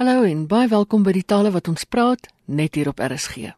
Hallo 0.00 0.22
en 0.24 0.46
baie 0.48 0.64
welkom 0.64 1.02
by 1.04 1.12
die 1.12 1.26
tale 1.28 1.50
wat 1.52 1.66
ons 1.68 1.82
praat 1.84 2.30
net 2.48 2.78
hier 2.78 2.88
op 2.88 3.02
RSG. 3.04 3.50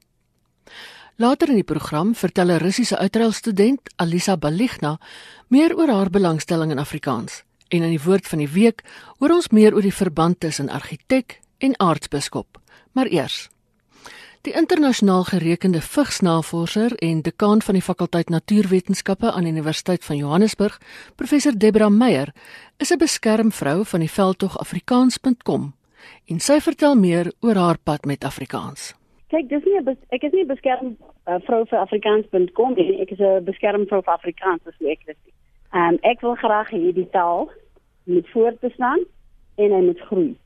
Later 1.23 1.53
in 1.53 1.61
die 1.61 1.69
program 1.69 2.17
vertel 2.19 2.51
'n 2.51 2.59
Russiese 2.59 2.99
uitreilstudent, 2.99 3.93
Alisa 3.97 4.37
Balighna, 4.37 4.99
meer 5.49 5.77
oor 5.77 5.89
haar 5.89 6.11
belangstelling 6.11 6.71
in 6.71 6.79
Afrikaans. 6.79 7.45
En 7.69 7.83
in 7.83 7.91
die 7.91 8.03
woord 8.03 8.27
van 8.27 8.39
die 8.39 8.49
week 8.49 8.83
hoor 9.19 9.31
ons 9.31 9.49
meer 9.49 9.75
oor 9.75 9.83
die 9.83 9.95
verband 9.95 10.41
tussen 10.41 10.69
argitek 10.69 11.41
en 11.59 11.79
aartsbiskop. 11.79 12.59
Maar 12.93 13.07
eers 13.07 13.49
Die 14.41 14.53
internasionaal 14.53 15.25
gerekende 15.25 15.81
vigsnavorser 15.81 16.93
en 16.97 17.23
dekaan 17.23 17.63
van 17.63 17.75
die 17.75 17.83
fakulteit 17.83 18.29
Natuurwetenskappe 18.29 19.33
aan 19.33 19.45
die 19.45 19.53
Universiteit 19.53 20.05
van 20.05 20.17
Johannesburg, 20.17 20.81
professor 21.15 21.59
Debra 21.59 21.89
Meyer, 21.89 22.35
is 22.79 22.91
'n 22.91 22.99
beskermvrou 22.99 23.85
van 23.85 24.01
die 24.01 24.11
veldtog 24.11 24.59
afrikaans.com 24.59 25.75
en 26.29 26.41
sy 26.41 26.61
vertel 26.61 26.95
meer 26.95 27.33
oor 27.41 27.57
haar 27.57 27.79
pad 27.85 28.05
met 28.05 28.25
Afrikaans. 28.25 28.93
Kyk, 29.29 29.49
dis 29.49 29.65
nie 29.65 29.97
ek 30.11 30.23
is 30.23 30.33
nie 30.33 30.45
beskerm 30.45 30.97
uh, 31.27 31.39
vrou 31.47 31.65
vir 31.71 31.79
afrikaans.com 31.79 32.75
nie, 32.77 33.01
ek 33.01 33.11
is 33.11 33.21
'n 33.21 33.45
beskermvrou 33.45 34.03
vir 34.03 34.15
Afrikaans, 34.15 34.63
so 34.63 34.87
ek 34.87 35.07
dit. 35.07 35.19
Ehm 35.73 35.99
ek 36.03 36.21
wil 36.21 36.35
graag 36.35 36.71
hê 36.71 36.93
die 36.93 37.09
taal 37.11 37.51
moet 38.05 38.29
voortbestaan 38.29 39.01
en 39.57 39.73
hy 39.73 39.83
moet 39.83 40.01
groei. 40.01 40.37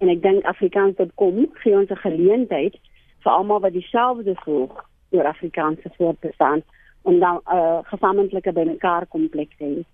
En 0.00 0.08
ek 0.08 0.22
dink 0.22 0.44
afrikaans.com 0.44 1.46
gee 1.62 1.76
ons 1.76 1.90
'n 1.90 2.04
geleentheid 2.06 2.76
vir 3.22 3.32
almal 3.32 3.60
wat 3.60 3.72
dieselfde 3.72 4.34
voel 4.44 4.70
oor 5.10 5.26
Afrikaanse 5.26 5.90
voortbestaan 5.96 6.62
om 7.02 7.18
dan 7.18 7.40
'n 7.44 7.56
uh, 7.56 7.78
gesamentlike 7.82 8.52
bymekaar 8.52 9.06
kompleks 9.06 9.56
te 9.56 9.64
hê. 9.64 9.84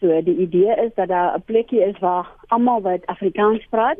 So 0.00 0.20
die 0.22 0.36
idee 0.36 0.74
is 0.84 0.94
dat 0.94 1.08
daar 1.08 1.34
'n 1.36 1.42
plekkie 1.44 1.82
is 1.84 1.98
waar 1.98 2.26
almal 2.48 2.80
wat 2.80 3.06
Afrikaans 3.06 3.66
praat, 3.70 3.98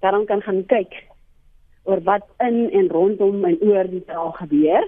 daarom 0.00 0.24
kan 0.24 0.42
gaan 0.42 0.66
kyk 0.66 0.92
oor 1.82 2.02
wat 2.02 2.26
in 2.38 2.70
en 2.70 2.88
rondom 2.88 3.44
en 3.44 3.58
oor 3.60 3.86
die 3.90 4.04
taal 4.04 4.32
gebeur. 4.32 4.84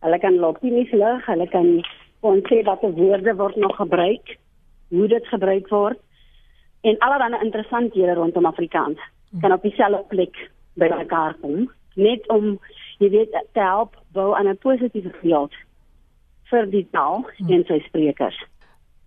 Hulle 0.00 0.18
kan 0.18 0.38
lopies 0.38 0.90
lig, 0.90 1.26
hulle 1.26 1.48
kan 1.48 1.84
ons 2.20 2.44
sê 2.48 2.62
watter 2.64 2.92
woorde 2.92 3.34
word 3.34 3.56
nog 3.56 3.76
gebruik, 3.76 4.38
hoe 4.88 5.08
dit 5.08 5.26
gebruik 5.26 5.68
word 5.68 5.98
en 6.80 6.98
allerlei 6.98 7.42
interessanthede 7.44 8.14
rondom 8.14 8.44
Afrikaans 8.44 8.98
kan 9.40 9.52
op 9.52 9.62
dieselfde 9.62 10.04
plek 10.08 10.50
by 10.74 10.88
mekaar 10.88 11.34
kom 11.40 11.70
net 11.94 12.28
om 12.28 12.54
jy 12.98 13.10
weet 13.10 13.34
te 13.52 13.60
help 13.60 13.96
bou 14.12 14.34
aan 14.36 14.48
'n 14.48 14.58
positiewe 14.58 15.12
beeld 15.22 15.54
vir 16.50 16.66
die 16.70 16.86
taal 16.90 17.24
en 17.48 17.64
sy 17.64 17.78
sprekers. 17.78 18.38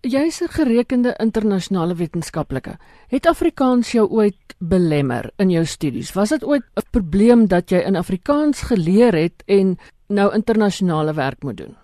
Jy's 0.04 0.42
'n 0.42 0.52
gerekende 0.52 1.14
internasionale 1.16 1.94
wetenskaplike. 1.94 2.76
Het 3.08 3.26
Afrikaans 3.26 3.92
jou 3.92 4.08
ooit 4.08 4.56
belemmer 4.58 5.30
in 5.36 5.50
jou 5.50 5.64
studies? 5.64 6.12
Was 6.12 6.28
dit 6.28 6.44
ooit 6.44 6.62
'n 6.76 6.90
probleem 6.90 7.46
dat 7.48 7.70
jy 7.70 7.78
in 7.78 7.96
Afrikaans 7.96 8.62
geleer 8.62 9.14
het 9.14 9.42
en 9.46 9.78
nou 10.08 10.34
internasionale 10.34 11.14
werk 11.14 11.42
moet 11.42 11.56
doen? 11.56 11.76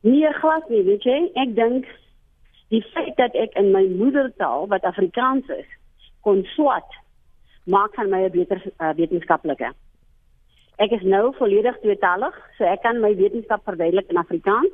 Nee, 0.00 0.32
glad 0.32 0.68
nie, 0.68 0.82
weet 0.82 1.02
jy? 1.02 1.30
Ek 1.34 1.54
dink 1.54 1.84
die 2.68 2.82
feit 2.82 3.16
dat 3.16 3.34
ek 3.34 3.54
in 3.54 3.70
my 3.72 3.84
moedertaal 3.84 4.66
wat 4.68 4.82
Afrikaans 4.82 5.48
is, 5.48 5.66
kon 6.20 6.44
swat 6.44 6.88
maak 7.64 7.94
van 7.94 8.10
my 8.10 8.24
'n 8.24 8.30
beter 8.30 8.62
uh, 8.80 8.94
wetenskaplike. 8.96 9.72
Ek 10.76 10.90
is 10.90 11.02
nou 11.02 11.34
volledig 11.36 11.78
tweetalig, 11.78 12.34
so 12.56 12.64
ek 12.64 12.82
kan 12.82 13.00
my 13.00 13.16
wetenskap 13.16 13.64
verduidelik 13.64 14.08
in 14.08 14.16
Afrikaans 14.16 14.72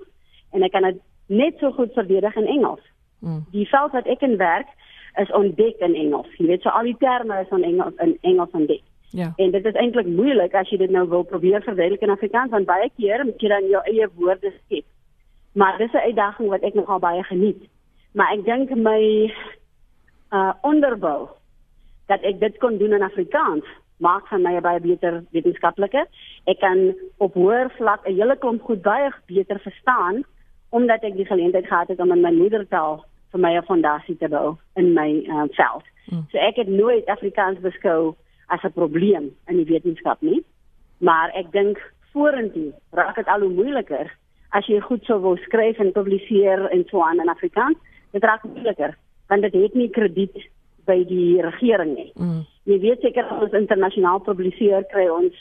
en 0.52 0.62
ek 0.62 0.72
kan 0.72 0.82
dit 0.82 1.00
net 1.26 1.58
so 1.58 1.72
goed 1.72 1.92
verdedig 1.92 2.36
in 2.36 2.46
Engels. 2.46 2.80
Mm. 3.18 3.44
Die 3.50 3.68
veld 3.68 3.92
wat 3.92 4.06
ek 4.06 4.20
in 4.20 4.36
werk 4.36 4.68
is 5.20 5.30
ontdek 5.30 5.78
in 5.78 5.94
Engels. 5.94 6.28
Jy 6.38 6.46
weet 6.46 6.62
so 6.62 6.68
al 6.68 6.88
die 6.88 6.96
terme 6.98 7.40
is 7.40 7.52
in 7.54 7.64
Engels 7.64 7.94
in 8.02 8.18
Engels 8.20 8.50
ontdek. 8.52 8.82
Ja. 9.14 9.32
En 9.36 9.50
dit 9.50 9.64
is 9.64 9.78
eintlik 9.78 10.06
moeilik 10.10 10.54
as 10.58 10.68
jy 10.68 10.80
dit 10.80 10.90
nou 10.90 11.04
wil 11.08 11.22
probeer 11.22 11.62
verduidelik 11.62 12.02
in 12.02 12.10
Afrikaans 12.10 12.50
want 12.50 12.66
baie 12.66 12.90
keer 12.96 13.22
moet 13.24 13.40
jy 13.40 13.52
dan 13.52 13.68
jou 13.70 13.82
eie 13.86 14.08
woorde 14.18 14.50
skep. 14.56 14.84
Maar 15.54 15.78
dis 15.78 15.92
'n 15.92 16.06
uitdaging 16.10 16.48
wat 16.48 16.62
ek 16.62 16.74
nogal 16.74 16.98
baie 16.98 17.22
geniet. 17.22 17.62
Maar 18.12 18.32
ek 18.32 18.44
dink 18.44 18.74
my 18.74 19.32
uh 20.32 20.52
onderbou 20.62 21.28
dat 22.06 22.22
ek 22.22 22.40
dit 22.40 22.58
kon 22.58 22.78
doen 22.78 22.92
in 22.92 23.02
Afrikaans 23.02 23.64
maak 23.96 24.26
van 24.26 24.42
my 24.42 24.60
baie 24.60 24.80
beter 24.80 25.22
wetenskaplike. 25.30 26.06
Ek 26.44 26.58
kan 26.58 26.94
op 27.16 27.34
hoër 27.34 27.70
vlak 27.78 28.06
'n 28.06 28.14
hele 28.14 28.36
klomp 28.36 28.62
goed 28.62 28.82
baie 28.82 29.12
beter 29.26 29.58
verstaan 29.58 30.24
omdat 30.74 31.04
ek 31.06 31.14
die 31.14 31.26
geleentheid 31.28 31.66
gehad 31.66 31.88
het 31.92 32.00
om 32.02 32.12
in 32.12 32.22
my 32.24 32.32
moedertaal 32.34 33.04
vir 33.32 33.40
my 33.40 33.52
'n 33.56 33.66
fondasie 33.70 34.16
te 34.18 34.28
bou 34.28 34.56
in 34.76 34.92
my 34.94 35.10
uh, 35.26 35.46
veld. 35.58 35.86
Hmm. 36.06 36.26
So 36.30 36.38
ek 36.38 36.56
het 36.56 36.68
nooit 36.68 37.06
Afrikaans 37.06 37.60
beskou 37.60 38.14
as 38.46 38.62
'n 38.62 38.72
probleem 38.72 39.30
in 39.46 39.56
die 39.56 39.70
wetenskap 39.72 40.20
nie. 40.22 40.44
Maar 40.98 41.30
ek 41.34 41.52
dink 41.52 41.78
vorentoe 42.12 42.72
raak 42.92 43.16
dit 43.16 43.26
al 43.26 43.40
hoe 43.40 43.50
moeiliker 43.50 44.10
as 44.50 44.66
jy 44.66 44.80
goed 44.80 45.04
sou 45.04 45.20
wil 45.20 45.36
skryf 45.36 45.78
en 45.78 45.92
publiseer 45.92 46.70
en 46.70 46.84
so 46.90 47.02
aan 47.02 47.20
in 47.20 47.28
Afrikaans. 47.28 47.78
Dit 48.12 48.22
raak 48.22 48.44
moeiliker 48.44 48.96
want 49.28 49.42
dit 49.42 49.52
het 49.52 49.74
nie 49.74 49.90
krediet 49.90 50.36
by 50.84 51.04
die 51.04 51.42
regering 51.42 51.94
nie. 51.94 52.12
Mm. 52.14 52.44
Jy 52.64 52.78
weet 52.80 53.00
seker 53.00 53.24
as 53.24 53.42
ons 53.42 53.52
internasionaal 53.52 54.20
publiseer 54.20 54.84
kry 54.92 55.08
ons 55.08 55.34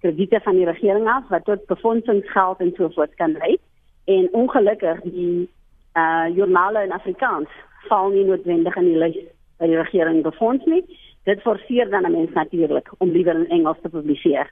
krediete 0.00 0.40
van 0.44 0.56
die 0.56 0.66
regering 0.68 1.08
af 1.08 1.28
wat 1.28 1.44
tot 1.44 1.66
befondsingsgeld 1.66 2.60
en 2.60 2.72
so 2.76 2.88
voort 2.88 3.14
kan 3.14 3.32
lei. 3.32 3.56
En 4.04 4.28
ongelukkig 4.32 5.00
die 5.00 5.48
uh 5.94 6.26
joernale 6.34 6.82
in 6.82 6.92
Afrikaans 6.92 7.48
val 7.88 8.10
nie 8.10 8.24
noodwendig 8.24 8.76
in 8.76 8.84
die 8.84 8.98
lys 8.98 9.18
by 9.58 9.68
die 9.70 9.78
regering 9.78 10.22
befonds 10.22 10.64
nie. 10.66 10.82
Dit 11.24 11.42
forceer 11.42 11.90
dan 11.90 12.06
'n 12.06 12.12
mens 12.12 12.32
natuurlik 12.32 12.90
om 12.98 13.10
liewer 13.10 13.34
in 13.34 13.48
Engels 13.48 13.80
te 13.82 13.88
publiseer. 13.88 14.50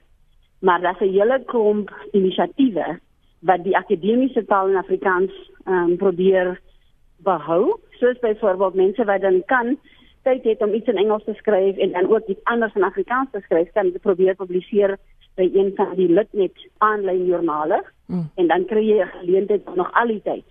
Maar 0.59 0.81
daar's 0.81 0.99
'n 1.01 1.11
hele 1.11 1.43
klomp 1.45 1.91
inisiatiewe 2.11 2.99
wat 3.39 3.63
die 3.63 3.77
akademiese 3.77 4.45
taal 4.45 4.69
in 4.69 4.75
Afrikaans 4.75 5.31
um, 5.67 5.97
probeer 5.97 6.59
behou, 7.17 7.79
soos 7.99 8.19
byvoorbeeld 8.19 8.73
mense 8.73 9.05
wat 9.05 9.21
dan 9.21 9.43
kan 9.45 9.77
tyd 10.23 10.43
het 10.43 10.61
om 10.61 10.73
iets 10.73 10.87
in 10.87 10.97
Engels 10.97 11.23
te 11.23 11.33
skryf 11.33 11.77
en 11.77 11.91
dan 11.91 12.09
ook 12.11 12.27
iets 12.27 12.43
anders 12.43 12.75
in 12.75 12.83
Afrikaans 12.83 13.31
te 13.31 13.41
skryf, 13.43 13.71
kan 13.71 13.91
jy 13.91 13.99
probeer 13.99 14.35
publiseer 14.35 14.97
by 15.35 15.49
een 15.53 15.71
van 15.75 15.95
die 15.95 16.09
Litnet 16.09 16.67
aanlyn 16.77 17.25
joernale 17.25 17.83
mm. 18.05 18.29
en 18.35 18.47
dan 18.47 18.65
kry 18.65 18.83
jy 18.87 18.99
'n 19.03 19.15
geleentheid 19.19 19.67
om 19.67 19.75
nog 19.75 19.93
al 19.93 20.07
die 20.07 20.21
tyd 20.21 20.45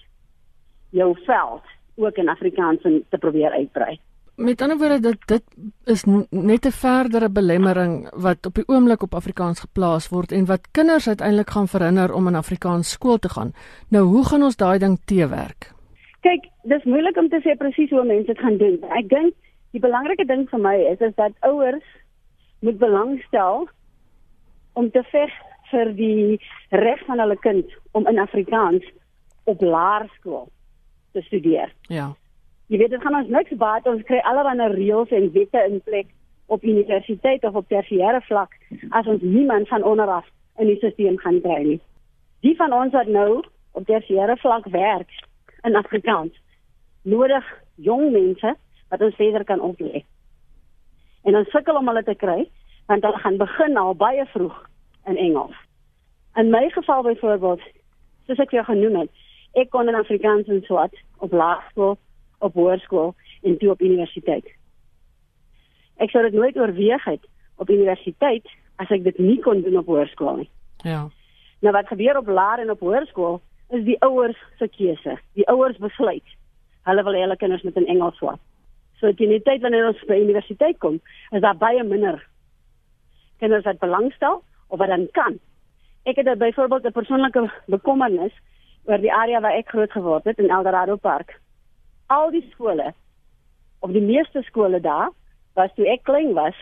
jou 0.91 1.16
veld 1.25 1.62
ook 1.97 2.16
in 2.16 2.28
Afrikaans 2.28 2.81
te 2.82 3.19
probeer 3.19 3.50
uitbrei. 3.50 4.00
Met 4.37 4.62
ander 4.62 4.78
woorde 4.78 5.00
dat 5.00 5.16
dit 5.26 5.42
is 5.84 6.04
net 6.31 6.66
'n 6.66 6.71
verdere 6.71 7.31
belemmering 7.31 8.10
wat 8.15 8.47
op 8.47 8.54
die 8.54 8.69
oomblik 8.69 9.03
op 9.03 9.15
Afrikaans 9.15 9.60
geplaas 9.60 10.09
word 10.09 10.32
en 10.32 10.44
wat 10.47 10.71
kinders 10.71 11.09
uiteindelik 11.09 11.50
gaan 11.50 11.69
verhinder 11.69 12.15
om 12.15 12.26
in 12.26 12.34
Afrikaans 12.34 12.91
skool 12.91 13.19
te 13.19 13.28
gaan. 13.28 13.53
Nou 13.88 14.04
hoe 14.04 14.25
gaan 14.25 14.42
ons 14.42 14.56
daai 14.56 14.78
ding 14.78 15.00
teewerk? 15.04 15.72
Kyk, 16.21 16.48
dis 16.62 16.84
moeilik 16.84 17.16
om 17.16 17.28
te 17.28 17.41
sê 17.41 17.56
presies 17.56 17.91
hoe 17.91 18.04
mense 18.04 18.26
dit 18.26 18.38
gaan 18.38 18.56
doen. 18.56 18.78
Ek 18.88 19.09
dink 19.09 19.34
die 19.71 19.81
belangrike 19.81 20.25
ding 20.25 20.48
vir 20.48 20.60
my 20.60 20.76
is 20.92 21.00
is 21.00 21.15
dat 21.15 21.32
ouers 21.41 21.84
moet 22.60 22.78
belangstel 22.78 23.69
om 24.72 24.91
te 24.91 25.03
veg 25.10 25.33
vir 25.71 25.93
die 25.97 26.41
reg 26.71 27.05
van 27.06 27.21
hulle 27.22 27.37
kind 27.44 27.71
om 27.93 28.06
in 28.09 28.19
Afrikaans 28.19 28.84
op 29.44 29.60
laerskool 29.60 30.49
te 31.12 31.22
studeer. 31.22 31.72
Ja. 31.88 32.12
Jy 32.72 32.78
weet 32.78 32.94
dit 32.94 33.03
gaan 33.03 33.19
ons 33.19 33.33
niks 33.33 33.56
baat 33.60 33.87
ons 33.91 34.05
kry 34.09 34.21
allerlei 34.28 34.69
reëls 34.72 35.10
en 35.12 35.33
wette 35.33 35.65
in 35.69 35.81
plek 35.84 36.12
op 36.53 36.65
universiteit 36.65 37.44
of 37.44 37.56
op 37.59 37.69
tersiêre 37.69 38.21
vlak 38.28 38.55
as 38.91 39.06
ons 39.06 39.25
niemand 39.25 39.69
van 39.69 39.84
onderaf 39.84 40.28
in 40.60 40.69
die 40.69 40.78
stelsel 40.81 41.19
gaan 41.25 41.41
kry 41.44 41.60
nie. 41.66 41.81
Die 42.44 42.54
van 42.56 42.72
ons 42.72 42.93
wat 42.97 43.09
nou 43.09 43.43
op 43.72 43.87
tersiêre 43.89 44.37
vlak 44.41 44.69
werk 44.72 45.12
in 45.65 45.77
Afrikaans 45.77 46.37
nodig 47.03 47.47
jong 47.75 48.10
mense 48.12 48.54
wat 48.89 49.00
ons 49.03 49.16
verder 49.16 49.44
kan 49.44 49.60
oplê. 49.60 50.04
En 51.25 51.37
ons 51.39 51.50
sukkel 51.50 51.77
om 51.78 51.89
hulle 51.89 52.04
te 52.06 52.15
kry 52.19 52.44
want 52.87 53.03
hulle 53.03 53.19
gaan 53.19 53.37
begin 53.37 53.77
al 53.77 53.95
baie 53.95 54.25
vroeg 54.33 54.57
in 55.07 55.17
Engels. 55.17 55.57
In 56.34 56.51
my 56.51 56.71
geval 56.71 57.03
byvoorbeeld, 57.03 57.61
soos 58.27 58.39
ek 58.39 58.55
jou 58.57 58.65
genoem 58.65 59.03
het, 59.03 59.11
ek 59.59 59.71
kon 59.71 59.89
in 59.89 59.99
Afrikaans 59.99 60.49
en 60.49 60.63
Swat 60.65 60.95
op 61.21 61.33
laerskool, 61.33 61.97
op 62.39 62.55
hoërskool 62.55 63.15
en 63.43 63.59
toe 63.59 63.71
op 63.71 63.83
universiteit. 63.83 64.47
Ek 66.03 66.11
sou 66.11 66.23
dit 66.25 66.34
nooit 66.34 66.57
oorweeg 66.57 67.05
het 67.05 67.27
op 67.61 67.71
universiteit 67.71 68.49
as 68.83 68.91
ek 68.91 69.05
dit 69.05 69.19
nie 69.19 69.39
kon 69.45 69.61
doen 69.63 69.79
op 69.83 69.91
hoërskool 69.93 70.43
nie. 70.43 70.51
Ja. 70.83 71.07
Nou 71.63 71.75
wat 71.77 71.91
gebeur 71.93 72.19
op 72.19 72.27
laer 72.27 72.65
en 72.65 72.73
op 72.75 72.81
hoërskool 72.81 73.41
is 73.77 73.84
die 73.84 73.99
ouers 74.03 74.39
se 74.59 74.69
keuse. 74.69 75.19
Die 75.39 75.47
ouers 75.49 75.79
besluit. 75.81 76.27
Hulle 76.89 77.05
wil 77.07 77.15
hê 77.17 77.23
hulle 77.25 77.39
kinders 77.39 77.63
moet 77.63 77.79
in 77.79 77.87
Engels 77.87 78.19
swat. 78.19 78.41
So 79.01 79.13
teen 79.19 79.31
die 79.34 79.43
tyd 79.43 79.63
wanneer 79.63 79.89
ons 79.91 80.03
by 80.09 80.19
universiteit 80.23 80.79
kom, 80.83 80.99
is 81.31 81.43
daar 81.45 81.59
baie 81.59 81.84
minder 81.87 82.21
kinders 83.42 83.66
wat 83.66 83.83
belangstel 83.83 84.42
of 84.68 84.78
wat 84.78 84.89
dan 84.89 85.09
kan. 85.18 85.39
Ek 86.03 86.16
het 86.16 86.39
byvoorbeeld 86.39 86.86
'n 86.86 86.98
persoonlike 86.98 87.50
bekommernis 87.66 88.34
oor 88.84 88.98
die 88.98 89.12
area 89.12 89.41
waar 89.41 89.56
ek 89.59 89.68
groot 89.68 89.92
geword 89.92 90.24
het 90.24 90.39
in 90.39 90.50
Eldorado 90.50 90.97
Park. 90.97 91.41
Al 92.06 92.30
die 92.30 92.47
skole 92.50 92.94
of 93.80 93.91
die 93.91 94.03
meeste 94.03 94.42
skole 94.42 94.80
daar 94.80 95.10
was 95.54 95.74
toe 95.74 95.86
ek 95.89 96.03
klein 96.03 96.33
was, 96.33 96.56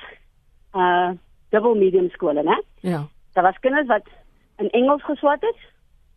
uh 0.75 1.11
dubbel 1.51 1.75
medium 1.75 2.11
skole, 2.11 2.43
né? 2.43 2.63
Ja. 2.81 3.07
Daar 3.33 3.45
was 3.45 3.59
kinders 3.59 3.87
wat 3.87 4.07
in 4.57 4.71
Engels 4.71 5.03
geswat 5.03 5.41
het 5.41 5.57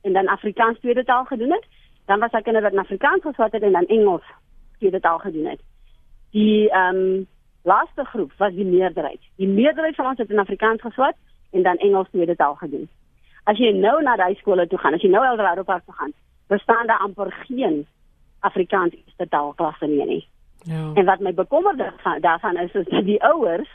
en 0.01 0.13
dan 0.13 0.27
Afrikaans 0.27 0.79
tweede 0.79 1.03
taal 1.03 1.25
gedoen 1.25 1.51
het. 1.51 1.65
Dan 2.05 2.19
was 2.19 2.31
daar 2.31 2.41
kinders 2.41 2.63
wat 2.63 2.73
in 2.73 2.79
Afrikaans 2.79 3.21
geswat 3.21 3.51
het 3.51 3.61
en 3.61 3.71
dan 3.71 3.85
Engels 3.85 4.23
tweede 4.77 4.99
taal 4.99 5.19
gedoen 5.19 5.45
het. 5.45 5.59
Die 6.31 6.69
ehm 6.69 6.95
um, 6.95 7.27
laaste 7.63 8.05
groep 8.05 8.31
was 8.37 8.53
die 8.53 8.65
meerderheid. 8.65 9.19
Die 9.35 9.47
meerderheid 9.47 9.95
van 9.95 10.05
ons 10.05 10.17
het 10.17 10.29
in 10.29 10.39
Afrikaans 10.39 10.81
geswat 10.81 11.15
en 11.51 11.63
dan 11.63 11.77
Engels 11.77 12.09
tweede 12.09 12.35
taal 12.35 12.55
gedoen. 12.55 12.89
As 13.43 13.57
jy 13.57 13.71
nou 13.75 14.01
na 14.03 14.15
daai 14.15 14.35
skole 14.39 14.67
toe 14.67 14.79
gaan, 14.79 14.95
as 14.95 15.01
jy 15.03 15.09
nou 15.11 15.23
Eldorado 15.25 15.63
Park 15.63 15.85
toe 15.85 15.93
gaan, 15.93 16.13
bestaan 16.47 16.87
daar 16.87 17.03
amper 17.05 17.31
geen 17.47 17.85
Afrikaans 18.39 18.93
eerste 18.93 19.27
taalklasse 19.29 19.87
meer 19.87 20.05
nie. 20.05 20.27
Ja. 20.63 20.91
En 20.93 21.05
wat 21.05 21.19
my 21.19 21.33
bekommer 21.33 21.75
daarvan, 22.19 22.57
is 22.57 22.71
is 22.71 22.87
dat 22.87 23.05
die 23.05 23.23
ouers, 23.23 23.69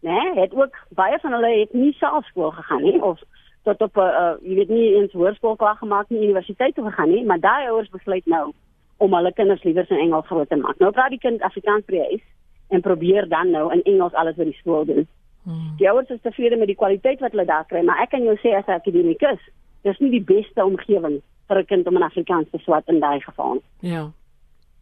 né, 0.00 0.10
nee, 0.10 0.40
het 0.40 0.54
ook 0.54 0.78
baie 0.88 1.18
van 1.18 1.32
hulle 1.32 1.58
het 1.58 1.72
nie 1.72 1.92
self 1.92 2.26
skool 2.26 2.50
gegaan 2.50 2.82
nie 2.82 3.02
of 3.02 3.20
tot 3.62 3.80
op 3.80 3.96
'n 3.96 4.00
uh, 4.00 4.06
uh, 4.06 4.48
jy 4.48 4.54
weet 4.54 4.68
nie 4.68 4.94
eens 4.94 5.12
hoërskool 5.12 5.56
klaar 5.56 5.76
gemaak 5.76 6.08
nie, 6.08 6.22
universiteit 6.22 6.74
toe 6.74 6.84
gegaan 6.84 7.10
nie, 7.10 7.24
maar 7.24 7.40
daai 7.40 7.68
ouers 7.68 7.88
besluit 7.88 8.26
nou 8.26 8.52
om 8.96 9.14
hulle 9.14 9.32
kinders 9.32 9.62
liewer 9.62 9.90
in 9.90 9.98
Engels 9.98 10.26
groot 10.26 10.48
te 10.48 10.56
maak. 10.56 10.78
Nou 10.78 10.92
praat 10.92 11.10
die 11.10 11.18
kind 11.18 11.42
Afrikaans 11.42 11.84
by 11.84 11.98
huis 11.98 12.22
en 12.68 12.80
probeer 12.80 13.28
dan 13.28 13.50
nou 13.50 13.72
in 13.72 13.82
Engels 13.82 14.14
alles 14.14 14.36
by 14.36 14.44
die 14.44 14.58
skool 14.60 14.84
doen. 14.84 15.06
Hmm. 15.44 15.74
Die 15.76 15.90
ouers 15.90 16.08
is 16.08 16.20
tevrede 16.22 16.56
met 16.56 16.66
die 16.66 16.78
kwaliteit 16.80 17.20
wat 17.20 17.30
hulle 17.30 17.44
daar 17.44 17.66
kry, 17.68 17.82
maar 17.84 18.00
ek 18.02 18.10
kan 18.14 18.24
jou 18.24 18.36
sê 18.40 18.54
as 18.56 18.66
'n 18.66 18.80
akademikus, 18.80 19.40
dis 19.82 19.98
nie 19.98 20.10
die 20.10 20.24
beste 20.34 20.64
omgewing 20.64 21.20
vir 21.48 21.58
'n 21.58 21.66
kind 21.66 21.86
om 21.86 21.96
in 21.96 22.02
Afrikaans 22.02 22.50
te 22.50 22.58
swat 22.58 22.88
in 22.88 23.00
daai 23.00 23.20
geval. 23.20 23.60
Ja. 23.80 24.10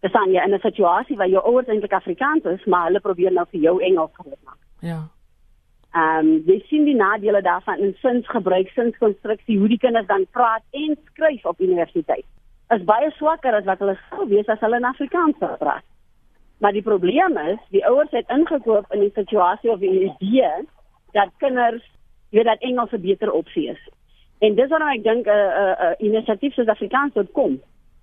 Dis 0.00 0.12
dan 0.12 0.32
jy 0.32 0.42
in 0.44 0.54
'n 0.54 0.60
situasie 0.60 1.16
waar 1.16 1.28
jou 1.28 1.44
ouers 1.44 1.66
eintlik 1.66 1.92
Afrikaans 1.92 2.44
is, 2.44 2.64
maar 2.64 2.86
hulle 2.86 3.00
probeer 3.00 3.32
nou 3.32 3.46
vir 3.50 3.60
jou 3.60 3.82
Engels 3.82 4.10
groot 4.12 4.42
maak. 4.44 4.62
Ja. 4.80 5.08
Ehm 5.92 6.26
um, 6.26 6.42
jy 6.46 6.62
sien 6.68 6.84
die 6.84 6.96
nadele 6.96 7.42
daarvan 7.42 7.78
in 7.78 7.94
sinsgebruik, 8.00 8.68
sinskonstruksie, 8.68 9.58
hoe 9.58 9.68
die 9.68 9.78
kinders 9.78 10.06
dan 10.06 10.26
praat 10.30 10.62
en 10.70 10.96
skryf 11.04 11.44
op 11.44 11.60
universiteit. 11.60 12.24
Is 12.70 12.84
baie 12.84 13.10
swakker 13.10 13.54
as 13.54 13.64
wat 13.64 13.78
hulle 13.78 13.98
sou 14.10 14.28
wees 14.28 14.48
as 14.48 14.60
hulle 14.60 14.76
in 14.76 14.84
Afrikaans 14.84 15.36
praat. 15.38 15.84
Maar 16.62 16.72
die 16.72 16.82
probleem 16.82 17.38
is, 17.38 17.58
die 17.74 17.86
ouers 17.86 18.10
het 18.10 18.28
ingekoop 18.30 18.92
in 18.94 19.00
die 19.00 19.10
situasie 19.14 19.70
of 19.70 19.80
die 19.82 20.04
idee 20.04 20.50
dat 21.10 21.32
kinders 21.42 21.82
weet 22.30 22.44
dat 22.44 22.60
Engels 22.60 22.92
'n 22.92 23.00
beter 23.00 23.32
opsie 23.32 23.68
is. 23.70 23.88
En 24.38 24.54
dis 24.54 24.68
waarom 24.68 24.88
ek 24.88 25.02
dink 25.02 25.26
'n 25.26 25.28
uh, 25.28 25.34
'n 25.34 25.62
uh, 25.62 25.90
uh, 25.90 25.94
inisiatief 25.98 26.54
soos 26.54 26.66
Afrikaans.com 26.66 27.60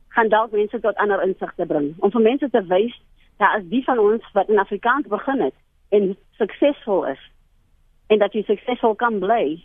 gaan 0.07 0.27
dalk 0.27 0.51
mense 0.51 0.79
tot 0.79 0.95
ander 0.95 1.23
insigte 1.23 1.65
bring. 1.65 1.95
Om 1.99 2.11
vir 2.11 2.21
mense 2.21 2.49
te 2.49 2.63
wys 2.65 3.01
dat 3.37 3.49
as 3.55 3.63
die 3.63 3.83
van 3.83 3.99
ons 3.99 4.31
wat 4.33 4.49
in 4.49 4.59
Afrikaans 4.59 5.07
begin 5.07 5.41
het 5.41 5.55
en 5.89 6.17
suksesvol 6.31 7.05
is 7.05 7.31
en 8.07 8.19
dat 8.19 8.33
jy 8.33 8.43
suksesvol 8.43 8.95
kan 8.95 9.19
bly 9.19 9.63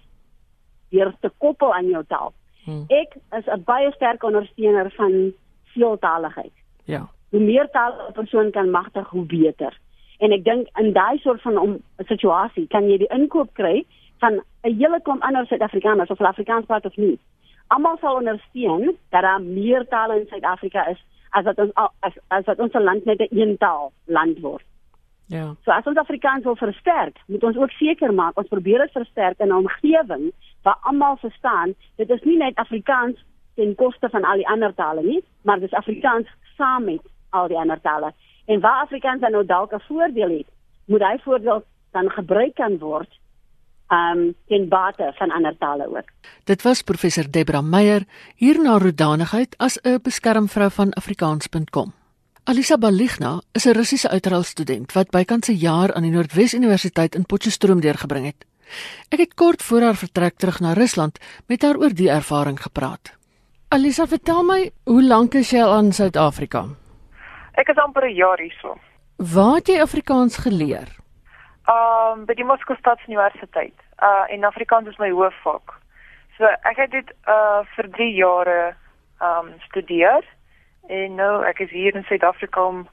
deur 0.88 1.14
te 1.20 1.30
koppel 1.38 1.74
aan 1.74 1.88
jou 1.88 2.04
taal. 2.06 2.32
Hmm. 2.64 2.84
Ek 2.88 3.16
is 3.38 3.46
'n 3.46 3.62
baie 3.64 3.92
sterk 3.92 4.22
ondersteuner 4.22 4.90
van 4.90 5.32
veeltaligheid. 5.64 6.52
Ja. 6.84 7.08
Hoe 7.34 7.42
meer 7.42 7.68
tale 7.70 8.08
'n 8.08 8.12
persoon 8.12 8.50
kan 8.50 8.70
magtig, 8.70 9.08
hoe 9.08 9.26
beter. 9.26 9.78
En 10.18 10.32
ek 10.32 10.44
dink 10.44 10.68
in 10.78 10.92
daai 10.92 11.18
soort 11.18 11.42
van 11.42 11.58
'n 11.58 11.82
situasie 12.06 12.66
kan 12.66 12.88
jy 12.90 12.98
die 12.98 13.14
inkoop 13.16 13.50
kry 13.52 13.84
van 14.18 14.42
'n 14.62 14.76
hele 14.78 15.00
klomp 15.02 15.22
ander 15.22 15.46
Suid-Afrikaners 15.46 16.10
of 16.10 16.20
Afrikaans 16.20 16.66
praat 16.66 16.84
of 16.84 16.96
nie. 16.96 17.18
Almal 17.66 17.96
sal 18.00 18.14
ondersteun 18.14 18.96
dat 19.10 19.22
daar 19.22 19.42
meer 19.42 19.88
tale 19.88 20.20
in 20.20 20.26
Suid-Afrika 20.26 20.86
is 20.86 21.00
as 21.30 21.44
wat 21.44 21.58
ons 21.58 21.72
as, 22.00 22.12
as 22.28 22.44
wat 22.44 22.58
ons 22.58 22.72
land 22.72 23.04
net 23.04 23.20
'n 23.20 23.38
een 23.40 23.56
taal 23.58 23.92
land 24.04 24.38
word. 24.38 24.64
Ja. 25.26 25.54
So 25.64 25.70
as 25.70 25.84
ons 25.84 25.98
Afrikaans 25.98 26.44
wil 26.44 26.56
versterk, 26.56 27.16
moet 27.26 27.44
ons 27.44 27.56
ook 27.56 27.70
seker 27.70 28.14
maak 28.14 28.38
ons 28.38 28.48
probeer 28.48 28.78
dit 28.78 28.92
versterk 28.92 29.38
in 29.38 29.48
'n 29.48 29.52
omgewing 29.52 30.32
waar 30.62 30.78
almal 30.82 31.16
verstaan 31.16 31.74
dit 31.96 32.10
is 32.10 32.22
nie 32.22 32.36
net 32.36 32.54
Afrikaans 32.54 33.24
ten 33.54 33.74
koste 33.74 34.08
van 34.08 34.24
al 34.24 34.36
die 34.36 34.48
ander 34.48 34.74
tale 34.74 35.02
nie, 35.02 35.24
maar 35.42 35.60
dis 35.60 35.72
Afrikaans 35.72 36.28
saam 36.56 36.84
met 36.84 37.00
al 37.34 37.50
die 37.50 37.58
ander 37.58 37.80
tale. 37.80 38.12
En 38.46 38.60
waar 38.60 38.82
Afrikaans 38.86 39.20
dan 39.20 39.32
nou 39.32 39.44
dalk 39.46 39.72
'n 39.72 39.86
voordeel 39.88 40.30
het, 40.38 40.48
moet 40.86 41.02
hy 41.02 41.16
voordeel 41.24 41.64
dan 41.92 42.10
gebruik 42.10 42.54
kan 42.54 42.78
word 42.78 43.10
um 43.88 44.34
ten 44.48 44.68
bate 44.68 45.12
van 45.14 45.30
ander 45.30 45.56
tale 45.58 45.86
ook. 45.88 46.08
Dit 46.44 46.62
was 46.62 46.82
professor 46.82 47.30
Debra 47.30 47.60
Meyer 47.60 48.04
hier 48.36 48.62
na 48.62 48.78
roedanigheid 48.78 49.54
as 49.58 49.78
'n 49.82 49.98
beskermvrou 50.02 50.70
van 50.70 50.92
afrikaans.com. 50.92 51.92
Alisa 52.44 52.76
Baligna 52.78 53.40
is 53.52 53.64
'n 53.66 53.72
Russiese 53.72 54.08
uitraalstudent 54.08 54.92
wat 54.92 55.10
bykans 55.10 55.48
'n 55.48 55.56
jaar 55.56 55.94
aan 55.94 56.02
die 56.02 56.10
Noordwes 56.10 56.54
Universiteit 56.54 57.14
in 57.14 57.26
Potchefstroom 57.26 57.80
deurgebring 57.80 58.26
het. 58.26 58.44
Ek 59.08 59.18
het 59.18 59.34
kort 59.34 59.62
voor 59.62 59.80
haar 59.80 59.96
vertrek 59.96 60.36
terug 60.36 60.60
na 60.60 60.72
Rusland 60.72 61.18
met 61.46 61.62
haar 61.62 61.76
oor 61.76 61.94
die 61.94 62.10
ervaring 62.10 62.62
gepraat. 62.62 63.12
Alisa, 63.68 64.06
vertel 64.06 64.42
my, 64.42 64.70
hoe 64.84 65.02
lank 65.02 65.34
is 65.34 65.50
jy 65.50 65.62
al 65.62 65.78
in 65.78 65.92
Suid-Afrika? 65.92 66.68
Ek 67.54 67.68
is 67.68 67.78
amper 67.78 68.04
'n 68.06 68.14
jaar 68.14 68.38
hierso. 68.38 68.78
Waar 69.16 69.54
het 69.54 69.66
jy 69.66 69.80
Afrikaans 69.80 70.36
geleer? 70.36 70.88
Um 71.70 72.24
by 72.26 72.34
die 72.34 72.44
Moskou 72.44 72.76
Staatsuniversiteit. 72.76 73.78
Uh 74.02 74.24
en 74.28 74.44
Afrikaans 74.44 74.88
is 74.88 74.98
my 74.98 75.10
hoofvak. 75.10 75.78
So 76.36 76.44
ek 76.44 76.76
het 76.76 76.90
dit 76.90 77.12
uh 77.28 77.62
vir 77.76 77.90
3 77.90 78.14
jare 78.14 78.74
um 79.22 79.52
studeer 79.68 80.24
en 80.88 81.14
nou 81.14 81.44
ek 81.44 81.60
is 81.60 81.70
hier 81.70 81.94
in 81.94 82.04
Suid-Afrika 82.04 82.60
om 82.60 82.88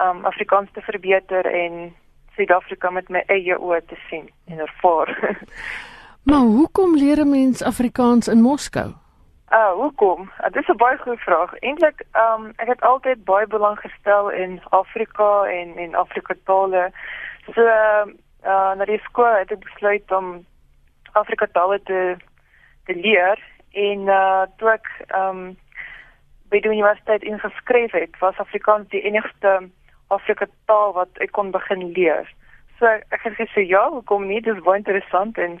um 0.00 0.24
Afrikaans 0.24 0.70
te 0.72 0.80
verbeter 0.80 1.46
en 1.46 1.94
Suid-Afrika 2.36 2.90
met 2.90 3.08
my 3.08 3.22
eie 3.26 3.56
oë 3.58 3.80
te 3.86 3.96
sien 4.08 4.30
en 4.46 4.58
ervaar. 4.58 5.38
maar 6.28 6.44
hoekom 6.58 6.96
leer 6.96 7.20
'n 7.20 7.30
mens 7.30 7.62
Afrikaans 7.62 8.28
in 8.28 8.42
Moskou? 8.42 8.99
Uh 9.50 9.72
hoekom? 9.72 10.30
Uh, 10.40 10.50
dit 10.50 10.62
is 10.62 10.68
'n 10.68 10.76
baie 10.76 10.98
goeie 10.98 11.18
vraag. 11.18 11.58
Eintlik 11.58 12.02
um 12.12 12.52
ek 12.56 12.66
het 12.66 12.80
altyd 12.80 13.24
baie 13.24 13.46
belang 13.46 13.78
gestel 13.78 14.30
in 14.30 14.62
Afrika 14.68 15.44
en 15.44 15.76
en 15.76 15.94
Afrika 15.94 16.34
tale. 16.44 16.90
So 17.54 17.62
uh, 17.62 18.06
uh 18.44 18.72
na 18.74 18.84
die 18.84 19.00
skool 19.02 19.34
het 19.38 19.50
ek 19.50 19.64
besluit 19.64 20.12
om 20.12 20.46
Afrika 21.12 21.46
tale 21.52 21.82
te 21.82 22.16
te 22.84 22.94
leer 22.94 23.42
en 23.72 24.00
uh 24.08 24.46
toe 24.56 24.70
ek 24.70 24.86
um 25.14 25.58
by 26.50 26.60
die 26.60 26.70
universiteit 26.70 27.22
ingeskryf 27.22 27.92
het, 27.92 28.18
was 28.18 28.38
Afrikaans 28.38 28.88
die 28.88 29.02
enigste 29.02 29.68
Afrika 30.06 30.46
taal 30.66 30.92
wat 30.92 31.10
ek 31.18 31.32
kon 31.32 31.50
begin 31.50 31.92
leer. 31.92 32.30
So 32.78 32.86
ek 32.86 33.22
het 33.22 33.34
gesê 33.34 33.66
ja, 33.66 33.88
hoekom 33.88 34.26
nie? 34.26 34.40
Dit 34.40 34.56
is 34.56 34.62
baie 34.62 34.78
interessant 34.78 35.38
en 35.38 35.60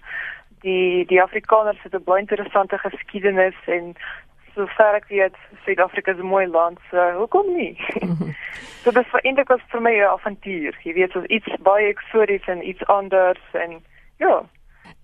die 0.62 1.06
die 1.06 1.22
Afrikaners 1.22 1.82
het 1.82 1.94
'n 1.94 2.04
baie 2.04 2.20
interessante 2.20 2.78
geskiedenis 2.78 3.56
en 3.66 3.94
so 4.54 4.66
ver 4.76 4.94
ek 4.94 5.08
weet, 5.08 5.36
Suid-Afrika 5.64 6.12
is 6.12 6.18
'n 6.18 6.26
mooi 6.26 6.46
land, 6.46 6.78
so 6.90 6.96
hoekom 7.18 7.46
nie? 7.56 7.76
so 8.82 8.90
dit 8.90 9.10
was 9.12 9.22
eintlik 9.22 9.48
was 9.48 9.60
vir 9.72 9.80
my 9.80 9.94
'n 9.94 10.12
avontuur. 10.14 10.74
Jy 10.82 10.92
weet, 10.94 11.12
so 11.12 11.22
iets 11.28 11.48
baie 11.62 11.88
eksoties 11.88 12.46
en 12.48 12.68
iets 12.68 12.86
anders 12.86 13.42
en 13.52 13.82
ja. 14.18 14.42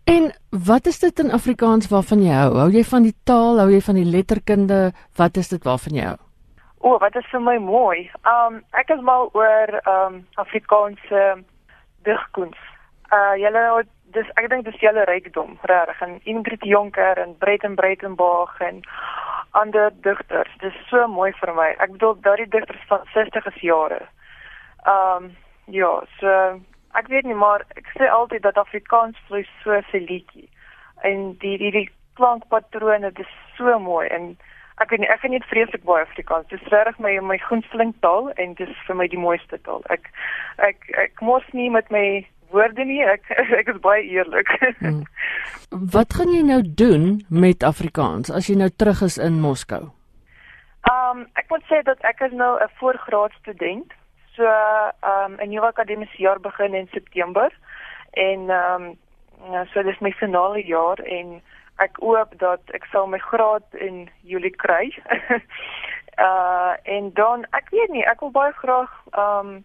En 0.04 0.32
wat 0.50 0.86
is 0.86 0.98
dit 0.98 1.18
in 1.18 1.32
Afrikaans 1.32 1.88
waarvan 1.88 2.22
jy 2.22 2.32
hou? 2.32 2.52
Hou 2.56 2.70
jy 2.70 2.84
van 2.84 3.02
die 3.02 3.16
taal, 3.24 3.58
hou 3.58 3.70
jy 3.70 3.80
van 3.80 3.94
die 3.94 4.10
letterkunde? 4.10 4.92
Wat 5.16 5.36
is 5.36 5.48
dit 5.48 5.64
waarvan 5.64 5.94
jy 5.94 6.04
hou? 6.04 6.18
O, 6.78 6.92
oh, 6.92 7.00
wat 7.00 7.16
is 7.16 7.26
vir 7.30 7.40
my 7.40 7.56
mooi. 7.58 8.10
Um 8.22 8.62
ek 8.70 8.90
is 8.94 9.00
mal 9.00 9.30
oor 9.32 9.80
um 9.90 10.26
Afrikaanse 10.34 11.42
digkuns. 12.06 12.58
Uh 13.10 13.34
julle 13.40 13.86
dis 14.16 14.28
ek 14.40 14.48
dink 14.52 14.64
dis 14.66 14.80
julle 14.80 15.04
rykdom, 15.08 15.56
regtig. 15.70 16.02
En 16.06 16.18
Ingrid 16.32 16.64
Jonker 16.64 17.20
en 17.22 17.34
Breiten 17.42 17.76
Breitenberg 17.78 18.54
en 18.64 18.82
ander 19.60 19.92
digters. 20.04 20.52
Dis 20.62 20.76
so 20.90 21.06
mooi 21.08 21.32
vir 21.40 21.52
my. 21.56 21.68
Ek 21.84 21.92
bedoel 21.96 22.16
daardie 22.24 22.48
digters 22.52 22.88
van 22.90 23.04
60 23.14 23.60
jare. 23.64 24.02
Um 24.88 25.30
ja, 25.72 25.92
so 26.20 26.32
ek 26.96 27.08
weet 27.12 27.28
nie 27.28 27.36
maar 27.36 27.64
ek 27.76 27.88
sê 27.98 28.08
altyd 28.08 28.44
dat 28.46 28.60
Afrikaans 28.60 29.18
vloei 29.28 29.44
so 29.62 29.80
se 29.90 30.00
liedjie. 30.00 30.48
En 31.04 31.32
die 31.42 31.56
die 31.60 31.72
die 31.74 31.88
klankpatrone 32.16 33.12
dis 33.16 33.32
so 33.56 33.78
mooi 33.82 34.06
en 34.08 34.36
ek 34.80 34.92
weet 34.92 35.02
nie 35.02 35.10
ek 35.12 35.24
geniet 35.24 35.48
vreeslik 35.50 35.84
baie 35.88 36.04
Afrikaans. 36.04 36.48
Dis 36.52 36.72
regtig 36.72 37.00
my 37.02 37.16
my 37.20 37.40
gunsteling 37.48 37.92
taal 38.04 38.30
en 38.36 38.54
dis 38.60 38.72
vir 38.88 39.00
my 39.00 39.08
die 39.12 39.20
mooiste 39.20 39.60
taal. 39.68 39.84
Ek 39.92 40.08
ek 40.68 40.88
ek 41.04 41.22
mos 41.24 41.44
nie 41.52 41.68
met 41.72 41.90
my 41.90 42.06
woorde 42.50 42.84
nie. 42.84 43.02
Ek 43.04 43.28
ek 43.60 43.68
is 43.74 43.80
baie 43.84 44.04
eerlik. 44.04 44.50
Hmm. 44.78 45.04
Wat 45.96 46.14
gaan 46.14 46.32
jy 46.34 46.42
nou 46.46 46.62
doen 46.62 47.24
met 47.28 47.66
Afrikaans 47.66 48.30
as 48.30 48.50
jy 48.50 48.56
nou 48.60 48.70
terug 48.70 49.02
is 49.02 49.18
in 49.18 49.40
Moskou? 49.42 49.90
Um 50.86 51.26
ek 51.34 51.50
moet 51.50 51.64
sê 51.70 51.82
dat 51.86 52.02
ek 52.06 52.22
is 52.28 52.32
nou 52.32 52.56
'n 52.60 52.70
voorgraad 52.78 53.34
student. 53.40 53.92
So 54.36 54.46
um 55.02 55.36
'n 55.40 55.50
nuwe 55.50 55.66
akademiese 55.66 56.22
jaar 56.22 56.40
begin 56.40 56.74
in 56.74 56.88
September 56.92 57.50
en 58.12 58.50
um 58.50 58.96
so 59.72 59.82
dis 59.82 60.00
my 60.00 60.12
finale 60.12 60.62
jaar 60.64 60.98
en 61.04 61.40
ek 61.78 61.96
hoop 62.00 62.38
dat 62.38 62.60
ek 62.74 62.86
sal 62.92 63.06
my 63.06 63.18
graad 63.18 63.64
in 63.72 64.08
Julie 64.22 64.56
kry. 64.56 64.92
uh 66.28 66.74
en 66.84 67.10
dan 67.14 67.44
ek 67.52 67.68
weet 67.70 67.90
nie, 67.90 68.04
ek 68.04 68.20
wil 68.20 68.30
baie 68.30 68.52
graag 68.52 68.92
um 69.12 69.64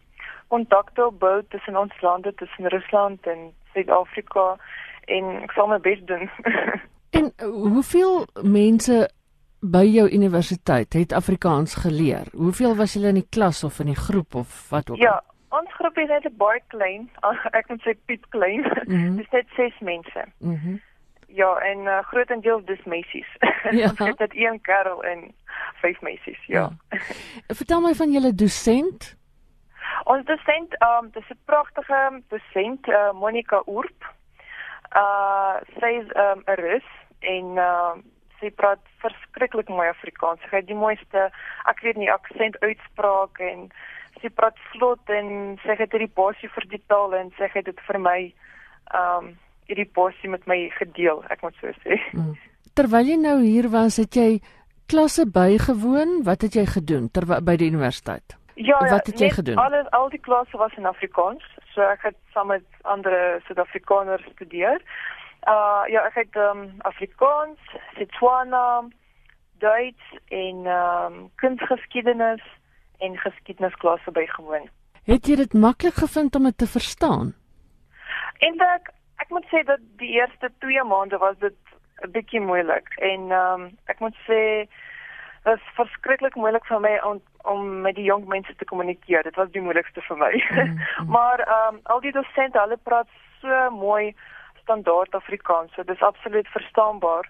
kontakte 0.51 1.05
opbou 1.07 1.39
tussen 1.53 1.77
ons 1.79 1.95
lande, 2.03 2.33
tussen 2.39 2.69
Rusland 2.73 3.27
en 3.31 3.49
Suid-Afrika 3.73 4.57
en 5.07 5.31
ek 5.45 5.55
sal 5.55 5.71
my 5.71 5.79
bes 5.83 6.03
doen. 6.09 6.27
en 7.17 7.31
uh, 7.31 7.49
hoeveel 7.71 8.25
mense 8.43 8.99
by 9.61 9.83
jou 9.85 10.07
universiteit 10.09 10.93
het 10.97 11.15
Afrikaans 11.15 11.75
geleer? 11.85 12.29
Hoeveel 12.35 12.75
was 12.75 12.95
julle 12.97 13.13
in 13.13 13.21
die 13.21 13.29
klas 13.29 13.63
of 13.63 13.79
in 13.79 13.91
die 13.93 13.99
groep 13.99 14.35
of 14.35 14.69
wat 14.73 14.89
ook 14.89 14.97
al? 14.97 15.03
Ja, 15.03 15.17
ons 15.55 15.73
groep 15.79 15.97
is 16.01 16.09
net 16.11 16.29
baie 16.37 16.63
klein. 16.73 17.09
Ek 17.57 17.69
moet 17.69 17.83
sê 17.87 17.97
piep 18.05 18.27
klein. 18.35 18.65
Mm 18.91 18.97
-hmm. 18.97 19.17
Dis 19.17 19.31
net 19.31 19.47
6 19.55 19.79
mense. 19.79 20.25
Mhm. 20.39 20.55
Mm 20.55 20.79
ja, 21.33 21.55
en 21.57 21.77
uh, 21.77 21.99
grootendeels 22.03 22.65
dis 22.65 22.83
meisies. 22.83 23.27
Ja. 23.71 23.89
ons 23.89 23.99
het 23.99 24.17
dit 24.17 24.35
een 24.35 24.61
kerel 24.61 25.03
en 25.03 25.31
vyf 25.81 26.01
meisies, 26.01 26.45
ja. 26.45 26.69
ja. 26.89 26.99
Vertel 27.47 27.81
my 27.81 27.93
van 27.95 28.11
julle 28.11 28.33
dosent. 28.35 29.15
Ons 30.05 30.25
dosent, 30.25 30.73
ehm 30.79 31.05
um, 31.05 31.11
dis 31.15 31.29
'n 31.29 31.39
pragtige 31.45 32.21
dosent, 32.29 32.87
uh, 32.87 33.11
Monica 33.13 33.61
Oorp. 33.65 34.07
Uh 34.95 35.55
sy 35.79 35.91
is 36.01 36.09
ehm, 36.11 36.39
'n 36.39 36.51
um, 36.51 36.55
Rus 36.63 36.89
en 37.19 37.45
ehm 37.57 37.99
uh, 37.99 38.03
sy 38.39 38.49
praat 38.49 38.81
verskriklik 39.03 39.69
mooi 39.69 39.87
Afrikaans. 39.87 40.41
Sy 40.41 40.55
het 40.55 40.67
die 40.67 40.75
mooiste, 40.75 41.29
ek 41.69 41.81
weet 41.85 41.97
nie 41.97 42.11
aksent 42.11 42.57
uitspraak 42.61 43.39
en 43.39 43.69
sy 44.21 44.29
praat 44.29 44.57
vlot 44.73 45.09
en 45.09 45.59
sy 45.63 45.75
het 45.77 45.91
hierdie 45.91 46.15
passie 46.15 46.49
vir 46.49 46.65
die 46.73 46.83
taal 46.87 47.13
en 47.13 47.31
sy 47.37 47.49
het 47.53 47.65
dit 47.65 47.79
vir 47.87 47.99
my 47.99 48.19
ehm 48.93 49.17
um, 49.17 49.37
hierdie 49.69 49.91
passie 49.93 50.29
met 50.29 50.43
my 50.47 50.57
gedeel, 50.75 51.23
ek 51.29 51.41
moet 51.45 51.55
so 51.61 51.71
sê. 51.85 51.95
Mm. 52.11 52.35
Terwyl 52.75 53.07
jy 53.07 53.17
nou 53.21 53.37
hier 53.43 53.69
was, 53.71 53.97
het 54.01 54.15
jy 54.15 54.41
klasse 54.91 55.25
bygewoon. 55.31 56.21
Wat 56.27 56.43
het 56.43 56.57
jy 56.59 56.65
gedoen 56.67 57.07
terwyl 57.13 57.43
by 57.45 57.55
die 57.59 57.69
universiteit? 57.71 58.35
Ja, 58.55 58.77
ja, 58.83 58.89
wat 58.89 59.05
het 59.05 59.19
jy 59.19 59.29
gedoen? 59.29 59.55
Alles 59.55 59.89
al 59.89 60.09
die 60.09 60.19
klasse 60.19 60.57
was 60.57 60.73
in 60.77 60.85
Afrikaans. 60.85 61.43
So 61.73 61.81
ek 61.81 62.01
het 62.01 62.17
saam 62.33 62.47
met 62.47 62.65
ander 62.81 63.41
Suid-Afrikaners 63.47 64.23
gestudeer. 64.23 64.81
Uh 65.47 65.83
ja, 65.87 66.03
ek 66.05 66.15
het 66.15 66.35
um, 66.35 66.67
Afrikaans, 66.77 67.59
Setswana, 67.95 68.83
Duits 69.57 70.17
en 70.27 70.65
ehm 70.65 71.13
um, 71.13 71.29
kunstgeskiedenis 71.35 72.43
en 72.99 73.17
geskiedenisklasse 73.17 74.11
bygewoon. 74.11 74.69
Het 75.03 75.27
jy 75.27 75.35
dit 75.35 75.53
maklik 75.53 75.93
gevind 75.93 76.35
om 76.35 76.43
dit 76.43 76.57
te 76.57 76.67
verstaan? 76.67 77.33
Eintlik, 78.37 78.91
ek 79.21 79.29
moet 79.29 79.45
sê 79.49 79.63
dat 79.65 79.81
die 79.97 80.11
eerste 80.19 80.51
2 80.59 80.83
maande 80.83 81.17
was 81.17 81.37
dit 81.39 81.57
'n 82.05 82.11
bietjie 82.11 82.41
moeilik 82.41 82.87
en 82.97 83.31
ehm 83.31 83.61
um, 83.61 83.77
ek 83.85 83.99
moet 83.99 84.17
sê 84.27 84.67
was 85.43 85.59
verskriklik 85.75 86.35
moeilik 86.35 86.65
vir 86.69 86.79
my 86.79 86.97
om 87.07 87.21
om 87.43 87.81
met 87.81 87.95
die 87.95 88.05
jong 88.05 88.27
mense 88.29 88.53
te 88.55 88.65
kommunikeer. 88.65 89.23
Dit 89.23 89.35
was 89.35 89.49
die 89.51 89.61
moeilikste 89.61 90.01
vir 90.01 90.17
my. 90.17 90.31
Mm 90.33 90.57
-hmm. 90.57 91.09
maar 91.15 91.39
ehm 91.39 91.75
um, 91.75 91.79
al 91.83 91.99
die 91.99 92.11
dosente, 92.11 92.59
hulle 92.59 92.77
praat 92.77 93.07
so 93.41 93.69
mooi 93.69 94.15
standaard 94.61 95.15
Afrikaans. 95.15 95.73
So 95.73 95.83
dis 95.83 96.01
absoluut 96.01 96.47
verstaanbaar. 96.47 97.29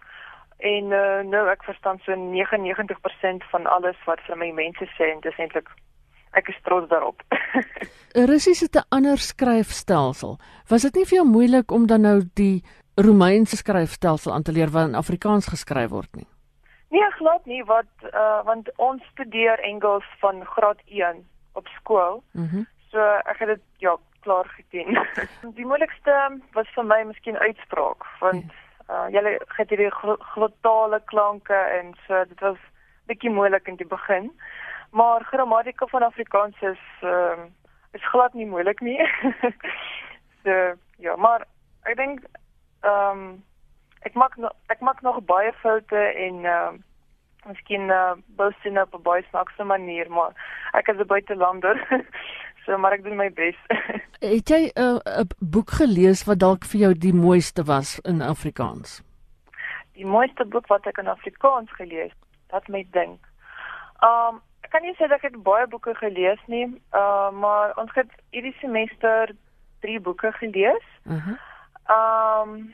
En 0.58 0.84
uh, 0.84 1.22
nou 1.26 1.48
ek 1.50 1.64
verstaan 1.64 2.00
so 2.06 2.14
99% 2.16 3.48
van 3.52 3.66
alles 3.66 3.98
wat 4.06 4.20
vir 4.28 4.38
my 4.38 4.52
mense 4.52 4.86
sê 4.98 5.10
en 5.14 5.20
dis 5.20 5.38
eintlik 5.38 5.70
ek 6.32 6.48
is 6.48 6.60
trots 6.64 6.88
daarop. 6.90 7.24
Russies 8.32 8.60
het 8.60 8.76
'n 8.76 8.88
ander 8.90 9.18
skryfstelsel. 9.18 10.38
Was 10.68 10.82
dit 10.82 10.96
nie 10.96 11.06
vir 11.06 11.16
jou 11.16 11.28
moeilik 11.28 11.72
om 11.72 11.88
dan 11.88 12.02
nou 12.02 12.22
die 12.34 12.64
Romeinse 12.96 13.56
skryfstelsel 13.56 14.34
aan 14.34 14.44
te 14.44 14.52
leer 14.52 14.70
wat 14.70 14.88
in 14.88 14.96
Afrikaans 14.96 15.48
geskryf 15.48 15.90
word 15.90 16.16
nie. 16.16 16.28
Nee, 16.92 17.12
glad 17.12 17.46
nie, 17.46 17.64
wat 17.64 18.12
uh 18.12 18.44
want 18.44 18.72
ons 18.76 19.04
studeer 19.12 19.60
Engels 19.60 20.08
van 20.20 20.46
graad 20.46 20.80
1 20.86 21.28
op 21.54 21.68
skool. 21.68 22.24
Mhm. 22.32 22.56
Mm 22.56 22.68
so 22.92 23.00
ek 23.00 23.38
het 23.40 23.48
dit 23.48 23.62
ja, 23.78 23.96
klaar 24.20 24.48
geken. 24.56 25.08
die 25.60 25.66
moeilikste 25.66 26.16
was 26.52 26.68
vir 26.76 26.84
my 26.86 27.04
miskien 27.08 27.38
uitspraak 27.38 28.04
want 28.20 28.52
uh 28.90 29.06
julle 29.16 29.38
het 29.56 29.70
hierdie 29.72 29.92
glottale 30.34 31.00
klanke 31.06 31.62
en 31.78 31.94
so 32.08 32.26
dit 32.28 32.44
was 32.44 32.60
bietjie 33.08 33.32
moeilik 33.32 33.68
in 33.68 33.80
die 33.80 33.88
begin. 33.88 34.28
Maar 34.92 35.24
grammatika 35.24 35.88
van 35.88 36.04
Afrikaans 36.04 36.62
is 36.62 36.84
ehm 37.02 37.40
uh, 37.40 37.48
is 37.92 38.10
glad 38.10 38.34
nie 38.34 38.46
moeilik 38.46 38.80
nie. 38.80 39.00
so 40.44 40.76
ja, 40.98 41.16
maar 41.16 41.48
ek 41.84 41.96
dink 41.96 42.28
ehm 42.82 43.24
um, 43.24 43.44
ek 44.08 44.16
maak 44.16 44.38
no, 44.38 44.50
ek 44.74 44.82
maak 44.82 45.02
nog 45.02 45.22
baie 45.26 45.52
foute 45.62 45.98
en 45.98 46.46
ehm 46.46 46.80
uh, 46.80 46.80
miskien 47.50 47.90
uh, 47.90 48.14
boos 48.38 48.66
in 48.70 48.78
op 48.78 48.94
'n 48.94 49.02
baie 49.02 49.24
snaakse 49.30 49.64
manier, 49.64 50.10
maar 50.10 50.34
ek 50.74 50.88
is 50.88 51.00
'n 51.00 51.08
buitelander. 51.08 51.76
so 52.66 52.78
maar 52.78 52.94
ek 52.94 53.04
doen 53.04 53.16
my 53.16 53.32
bes. 53.34 53.58
Het 54.34 54.50
jy 54.50 54.62
'n 54.74 55.02
uh, 55.06 55.26
boek 55.40 55.70
gelees 55.70 56.24
wat 56.24 56.40
dalk 56.40 56.66
vir 56.66 56.80
jou 56.80 56.94
die 56.94 57.14
mooiste 57.14 57.64
was 57.64 58.00
in 58.00 58.22
Afrikaans? 58.22 59.02
Die 59.94 60.06
mooiste 60.06 60.46
boek 60.46 60.68
wat 60.68 60.86
ek 60.86 60.98
in 60.98 61.08
Afrikaans 61.08 61.72
gelees, 61.72 62.14
wat 62.50 62.68
my 62.68 62.86
dink. 62.92 63.20
Ehm 64.00 64.36
um, 64.36 64.42
ek 64.62 64.70
kan 64.70 64.82
nie 64.82 64.96
sê 64.96 65.08
dat 65.08 65.24
ek 65.24 65.44
baie 65.44 65.68
boeke 65.68 65.96
gelees 65.96 66.42
nie, 66.48 66.68
uh, 66.94 67.32
maar 67.32 67.74
ons 67.76 67.92
het 67.94 68.10
hierdie 68.30 68.56
semester 68.60 69.34
3 69.80 70.00
boeke 70.00 70.32
gelees. 70.32 70.86
Mhm. 71.04 71.32
Uh 71.32 71.50
Ehm 71.92 72.50
um, 72.50 72.74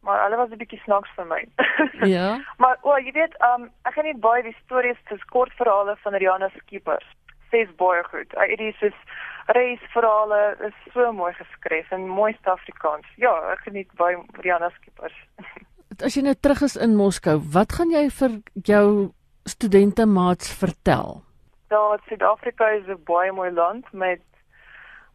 maar 0.00 0.22
hulle 0.24 0.36
was 0.36 0.50
'n 0.50 0.60
bietjie 0.62 0.80
snaaks 0.84 1.10
vir 1.16 1.26
my. 1.26 1.42
ja. 2.16 2.40
Maar 2.58 2.78
o, 2.82 2.96
jy 2.98 3.12
weet, 3.12 3.34
um, 3.44 3.70
ek 3.84 3.94
gaan 3.94 4.04
nie 4.04 4.16
baie 4.16 4.42
die 4.42 4.56
stories 4.64 5.00
te 5.08 5.18
kort 5.32 5.52
verhale 5.52 5.96
van 6.02 6.14
Rihanna 6.14 6.48
Skippers. 6.56 7.06
Sy's 7.50 7.70
baie 7.76 8.04
goed. 8.04 8.34
Uh, 8.34 8.46
dit 8.56 8.82
is 8.82 8.98
reisverhale 9.46 10.56
is 10.66 10.92
so 10.92 11.12
mooi 11.12 11.32
geskryf 11.32 11.90
en 11.90 12.08
mooi 12.08 12.36
Afrikaans. 12.42 13.06
Ja, 13.16 13.32
ek 13.52 13.66
geniet 13.66 13.92
baie 13.98 14.16
Rihanna 14.32 14.70
Skippers. 14.70 15.16
As 16.04 16.14
jy 16.16 16.22
nou 16.22 16.34
terug 16.34 16.62
is 16.62 16.76
in 16.76 16.96
Moskou, 16.96 17.40
wat 17.52 17.72
gaan 17.76 17.90
jy 17.90 18.08
vir 18.10 18.40
jou 18.64 19.10
studente 19.44 20.06
maats 20.06 20.52
vertel? 20.56 21.20
Dat 21.68 22.00
Suid-Afrika 22.08 22.70
is 22.78 22.86
'n 22.86 23.02
baie 23.04 23.32
mooi 23.32 23.50
land 23.50 23.92
met 23.92 24.22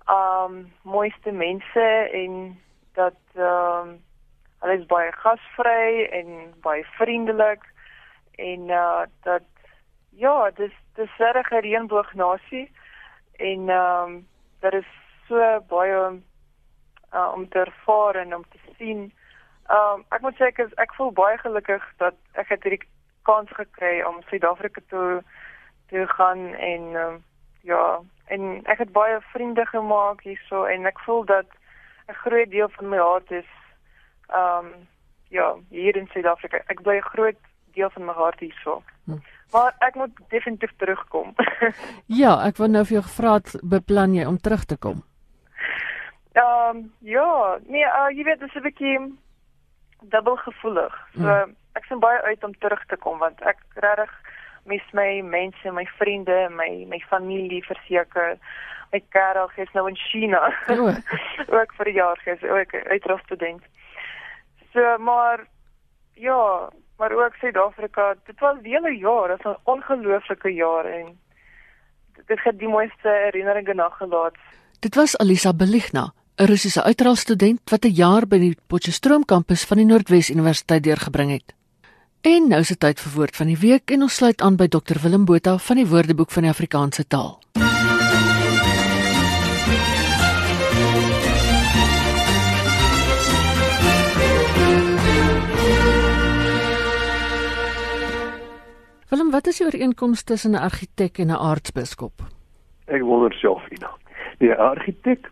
um, 0.10 0.72
mooiste 0.84 1.32
mense 1.32 1.88
en 2.14 2.60
dat 2.94 3.18
ehm 3.36 3.90
um, 3.90 4.05
hulle 4.66 4.80
is 4.82 4.86
baie 4.90 5.12
gasvry 5.22 6.06
en 6.20 6.30
baie 6.66 6.86
vriendelik 6.98 7.66
en 8.42 8.70
uh 8.74 9.04
dat 9.24 9.46
ja, 10.18 10.52
dis 10.58 10.74
dis 10.96 11.18
regtig 11.18 11.52
'n 11.52 11.66
reënboognasie 11.66 12.72
en 13.38 13.70
ehm 13.70 14.04
um, 14.04 14.28
daar 14.60 14.74
is 14.74 14.92
so 15.28 15.60
baie 15.68 16.22
uh, 17.14 17.32
om 17.34 17.50
te 17.50 17.60
ervaar 17.60 18.16
en 18.16 18.36
om 18.36 18.44
te 18.50 18.60
sien. 18.78 19.14
Ehm 19.68 19.94
um, 19.94 20.06
ek 20.10 20.22
moet 20.22 20.36
sê 20.36 20.46
ek 20.50 20.58
is, 20.58 20.74
ek 20.74 20.94
voel 20.94 21.12
baie 21.12 21.38
gelukkig 21.38 21.84
dat 21.98 22.16
ek 22.34 22.50
het 22.50 22.64
hierdie 22.64 22.88
kans 23.22 23.50
gekry 23.50 24.02
om 24.02 24.22
Suid-Afrika 24.22 24.82
toe 24.88 25.22
te 25.90 26.08
gaan 26.08 26.54
en 26.54 26.82
uh, 26.82 27.14
ja, 27.62 28.00
en 28.26 28.66
ek 28.66 28.78
het 28.78 28.92
baie 28.92 29.22
vriende 29.22 29.66
gemaak 29.66 30.22
hierso 30.22 30.64
en 30.64 30.86
ek 30.86 31.00
voel 31.00 31.26
dat 31.26 31.46
'n 32.08 32.14
groot 32.14 32.50
deel 32.50 32.70
van 32.70 32.90
my 32.90 32.98
hart 32.98 33.32
is 33.32 33.52
ehm 34.28 34.66
um, 34.66 34.88
ja, 35.30 35.56
hier 35.70 35.96
in 35.96 36.08
Suid-Afrika. 36.08 36.62
Ek 36.68 36.82
bly 36.82 36.98
'n 36.98 37.10
groot 37.12 37.38
deel 37.74 37.90
van 37.90 38.06
my 38.06 38.14
hart 38.14 38.40
hierso. 38.40 38.84
Hm. 39.06 39.20
Maar 39.52 39.76
ek 39.80 39.96
moet 39.96 40.12
definitief 40.30 40.72
terugkom. 40.78 41.36
ja, 42.22 42.46
ek 42.46 42.58
wou 42.58 42.70
nou 42.70 42.86
vir 42.86 42.94
jou 43.00 43.04
gevra 43.04 43.34
het 43.34 43.56
beplan 43.64 44.14
jy 44.14 44.26
om 44.26 44.38
terug 44.38 44.66
te 44.66 44.78
kom? 44.78 45.04
Ehm 46.34 46.76
um, 46.76 46.94
ja, 47.00 47.60
nee, 47.68 47.86
uh, 47.86 48.10
jy 48.12 48.24
weet 48.24 48.40
dis 48.40 48.56
'n 48.56 48.62
bietjie 48.62 49.00
dubbelgevoelig. 50.02 50.96
So 51.16 51.28
hm. 51.28 51.56
ek 51.74 51.86
sien 51.86 52.00
baie 52.00 52.22
uit 52.22 52.44
om 52.44 52.54
terug 52.60 52.86
te 52.86 52.98
kom 52.98 53.20
want 53.20 53.42
ek 53.42 53.60
regtig 53.74 54.12
mis 54.66 54.86
my 54.94 55.22
mense, 55.22 55.72
my 55.72 55.86
vriende, 55.98 56.50
my 56.50 56.86
my 56.90 57.00
familie 57.10 57.64
verseker 57.66 58.38
my 58.92 59.02
Karel 59.10 59.50
is 59.56 59.72
nou 59.74 59.88
in 59.90 59.98
China. 59.98 60.42
ook 61.58 61.74
vir 61.78 61.90
'n 61.90 61.94
jaar 61.94 62.20
gees, 62.24 62.44
ook 62.44 62.74
uitrus 62.74 63.22
student. 63.22 63.64
So 64.76 64.98
maar 65.00 65.48
ja, 66.14 66.70
maar 66.98 67.12
ook 67.12 67.34
Suid-Afrika, 67.34 68.16
dit 68.26 68.40
was 68.40 68.58
hele 68.62 68.98
jaar, 68.98 69.28
dit 69.28 69.44
was 69.44 69.56
'n 69.56 69.60
ongelooflike 69.64 70.54
jaar 70.54 70.86
en 70.86 71.18
dit 72.26 72.40
het 72.44 72.60
die 72.60 72.68
mooiste 72.68 73.10
herinneringe 73.10 73.74
nagelaat. 73.74 74.36
Dit 74.80 74.96
was 74.96 75.18
Alisa 75.18 75.54
Belichna, 75.54 76.14
'n 76.36 76.46
Russiese 76.46 76.84
uitraalstudent 76.84 77.70
wat 77.70 77.86
'n 77.86 77.96
jaar 78.04 78.28
by 78.28 78.40
die 78.40 78.58
Potchefstroom 78.68 79.26
kampus 79.26 79.66
van 79.66 79.78
die 79.78 79.86
Noordwes 79.86 80.30
Universiteit 80.30 80.84
deurgebring 80.84 81.32
het. 81.32 81.54
En 82.22 82.48
nou 82.48 82.60
is 82.60 82.68
dit 82.68 82.80
tyd 82.80 83.00
vir 83.00 83.12
woord 83.12 83.36
van 83.36 83.48
die 83.48 83.58
week 83.58 83.92
en 83.92 84.02
ons 84.02 84.16
sluit 84.16 84.42
aan 84.42 84.56
by 84.56 84.68
Dr 84.68 85.00
Willem 85.02 85.26
Botha 85.26 85.58
van 85.58 85.76
die 85.76 85.88
Woordeboek 85.88 86.32
van 86.32 86.42
die 86.42 86.52
Afrikaanse 86.52 87.08
taal. 87.08 87.40
Willem, 99.10 99.30
wat 99.32 99.46
is 99.48 99.60
die 99.60 99.66
ooreenkoms 99.66 100.24
tussen 100.24 100.52
'n 100.52 100.66
argitek 100.68 101.18
en 101.18 101.28
'n 101.28 101.42
aartsbiskop? 101.50 102.14
Ek 102.86 103.02
wonder 103.02 103.34
self, 103.34 103.70
Ina. 103.70 103.92
Die 104.38 104.54
argitek 104.54 105.32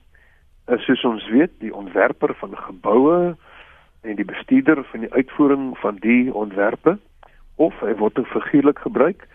is 0.67 0.85
soos 0.85 1.03
ons 1.03 1.29
weet 1.29 1.51
die 1.59 1.73
ontwerper 1.75 2.35
van 2.35 2.57
geboue 2.57 3.35
en 4.01 4.15
die 4.15 4.25
bestuurder 4.25 4.83
van 4.83 4.99
die 4.99 5.13
uitvoering 5.13 5.77
van 5.77 5.95
die 5.95 6.33
ontwerpe 6.33 6.97
of 7.55 7.79
hy 7.79 7.95
word 7.95 8.19
figuurlik 8.23 8.79
gebruik 8.79 9.27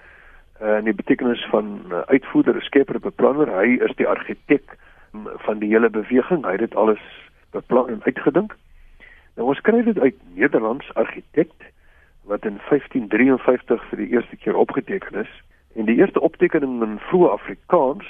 uh, 0.62 0.76
in 0.78 0.84
die 0.84 0.94
betekenis 0.94 1.46
van 1.50 1.82
uh, 1.90 1.98
uitvoerder, 2.06 2.62
skepper, 2.62 3.00
beplanner. 3.00 3.50
Hy 3.58 3.82
is 3.82 3.96
die 3.96 4.08
argitek 4.08 4.78
um, 5.14 5.26
van 5.46 5.58
die 5.58 5.68
hele 5.68 5.90
beweging. 5.90 6.44
Hy 6.44 6.50
het 6.50 6.60
dit 6.60 6.74
alles 6.74 7.02
beplan 7.50 7.88
en 7.88 8.02
uitgedink. 8.02 8.54
Nou 9.34 9.48
ons 9.48 9.60
kry 9.60 9.82
dit 9.82 9.98
uit 9.98 10.14
Nederlands 10.34 10.94
argitekt 10.94 11.62
wat 12.28 12.44
in 12.44 12.60
1553 12.68 13.84
vir 13.90 13.98
die 13.98 14.10
eerste 14.12 14.36
keer 14.36 14.56
opgeteken 14.56 15.20
is. 15.24 15.30
En 15.74 15.88
die 15.88 15.96
eerste 15.96 16.20
optekening 16.20 16.82
in 16.84 16.98
vroeë 17.08 17.30
Afrikaans 17.32 18.08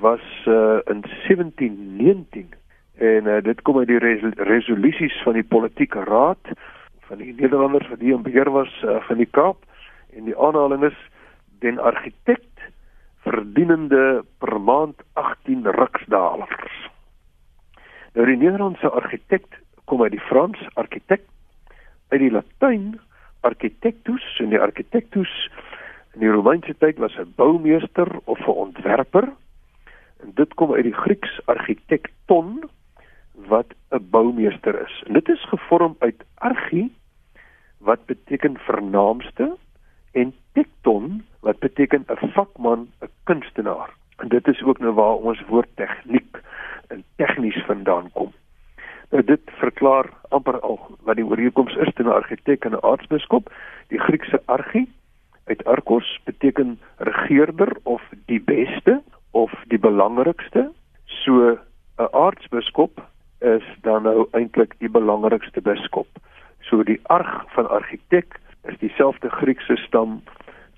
was 0.00 0.24
uh, 0.46 0.80
in 0.92 1.00
1719 1.26 2.52
en 3.00 3.26
uh, 3.26 3.40
dit 3.42 3.62
kom 3.62 3.78
uit 3.78 3.88
die 3.88 3.98
resol 3.98 4.36
resolusies 4.48 5.16
van 5.24 5.38
die 5.38 5.46
politieke 5.46 6.04
raad 6.04 6.52
van 7.08 7.18
die 7.18 7.32
Nederlanders 7.32 7.88
wat 7.88 8.04
hier 8.04 8.18
in 8.18 8.26
beheer 8.26 8.50
was 8.52 8.72
uh, 8.84 9.00
van 9.08 9.16
die 9.16 9.28
Kaap 9.30 9.64
en 10.16 10.28
die 10.28 10.36
aanhaling 10.36 10.84
is 10.90 11.00
den 11.64 11.80
architect 11.80 12.68
verdienende 13.24 14.24
per 14.38 14.60
maand 14.60 15.00
18 15.12 15.66
riksdalers. 15.76 16.76
Nou 18.14 18.26
die 18.26 18.36
Nederlandse 18.36 18.88
architect 18.88 19.56
kom 19.84 20.02
uit 20.02 20.12
die 20.12 20.26
Frans 20.28 20.60
architect 20.74 21.28
uit 22.08 22.20
die 22.20 22.30
Latyn 22.30 23.00
architectus 23.40 24.38
en 24.38 24.48
die 24.48 24.60
architectus 24.60 25.50
in 26.14 26.20
die 26.20 26.30
Romeinse 26.30 26.74
tyd 26.78 26.98
was 26.98 27.16
'n 27.18 27.32
boumeester 27.36 28.08
of 28.24 28.38
'n 28.38 28.58
ontwerper 28.66 29.28
en 30.22 30.32
dit 30.34 30.54
kom 30.54 30.74
uit 30.74 30.84
die 30.84 31.00
Grieks 31.04 31.40
architecton 31.44 32.70
wat 33.34 33.74
'n 33.90 34.08
boumeester 34.10 34.80
is. 34.82 35.02
En 35.06 35.12
dit 35.12 35.28
is 35.28 35.48
gevorm 35.48 35.96
uit 35.98 36.24
archi 36.34 36.92
wat 37.78 38.06
beteken 38.06 38.58
vernaamste 38.58 39.56
en 40.12 40.34
tekton 40.52 41.24
wat 41.40 41.58
beteken 41.58 42.04
'n 42.06 42.28
vakman, 42.32 42.88
'n 43.00 43.08
kunstenaar. 43.24 43.90
En 44.16 44.28
dit 44.28 44.48
is 44.48 44.62
ook 44.62 44.78
nou 44.78 44.92
waar 44.92 45.16
ons 45.16 45.42
woord 45.46 45.68
tegniek 45.74 46.40
en 46.88 47.04
tegnies 47.16 47.64
vandaan 47.64 48.10
kom. 48.12 48.32
Nou 49.10 49.22
dit 49.26 49.50
verklaar 49.58 50.06
amper 50.30 50.60
al 50.60 50.78
wat 51.06 51.18
die 51.18 51.26
ooreenkoms 51.26 51.74
is 51.74 51.94
tussen 51.94 52.12
'n 52.12 52.18
argitek 52.22 52.64
en 52.64 52.72
'n 52.72 52.84
aartsbiskop. 52.90 53.52
Die 53.88 53.98
Griekse 53.98 54.42
argi 54.44 54.88
uit 55.44 55.64
arkos 55.64 56.20
beteken 56.24 56.78
regeerder 56.96 57.76
of 57.82 58.02
die 58.26 58.40
beste 58.40 59.02
of 59.30 59.52
die 59.66 59.78
belangrikste. 59.78 60.70
So 61.04 61.58
'n 61.98 62.08
aartsbiskop 62.12 63.02
is 63.38 63.64
dan 63.80 64.02
nou 64.02 64.28
eintlik 64.30 64.74
die 64.78 64.90
belangrikste 64.90 65.60
biskop. 65.60 66.08
So 66.60 66.82
die 66.82 67.00
arg 67.02 67.44
van 67.52 67.68
argitek 67.68 68.40
is 68.62 68.78
dieselfde 68.78 69.28
Griekse 69.28 69.76
stam 69.76 70.22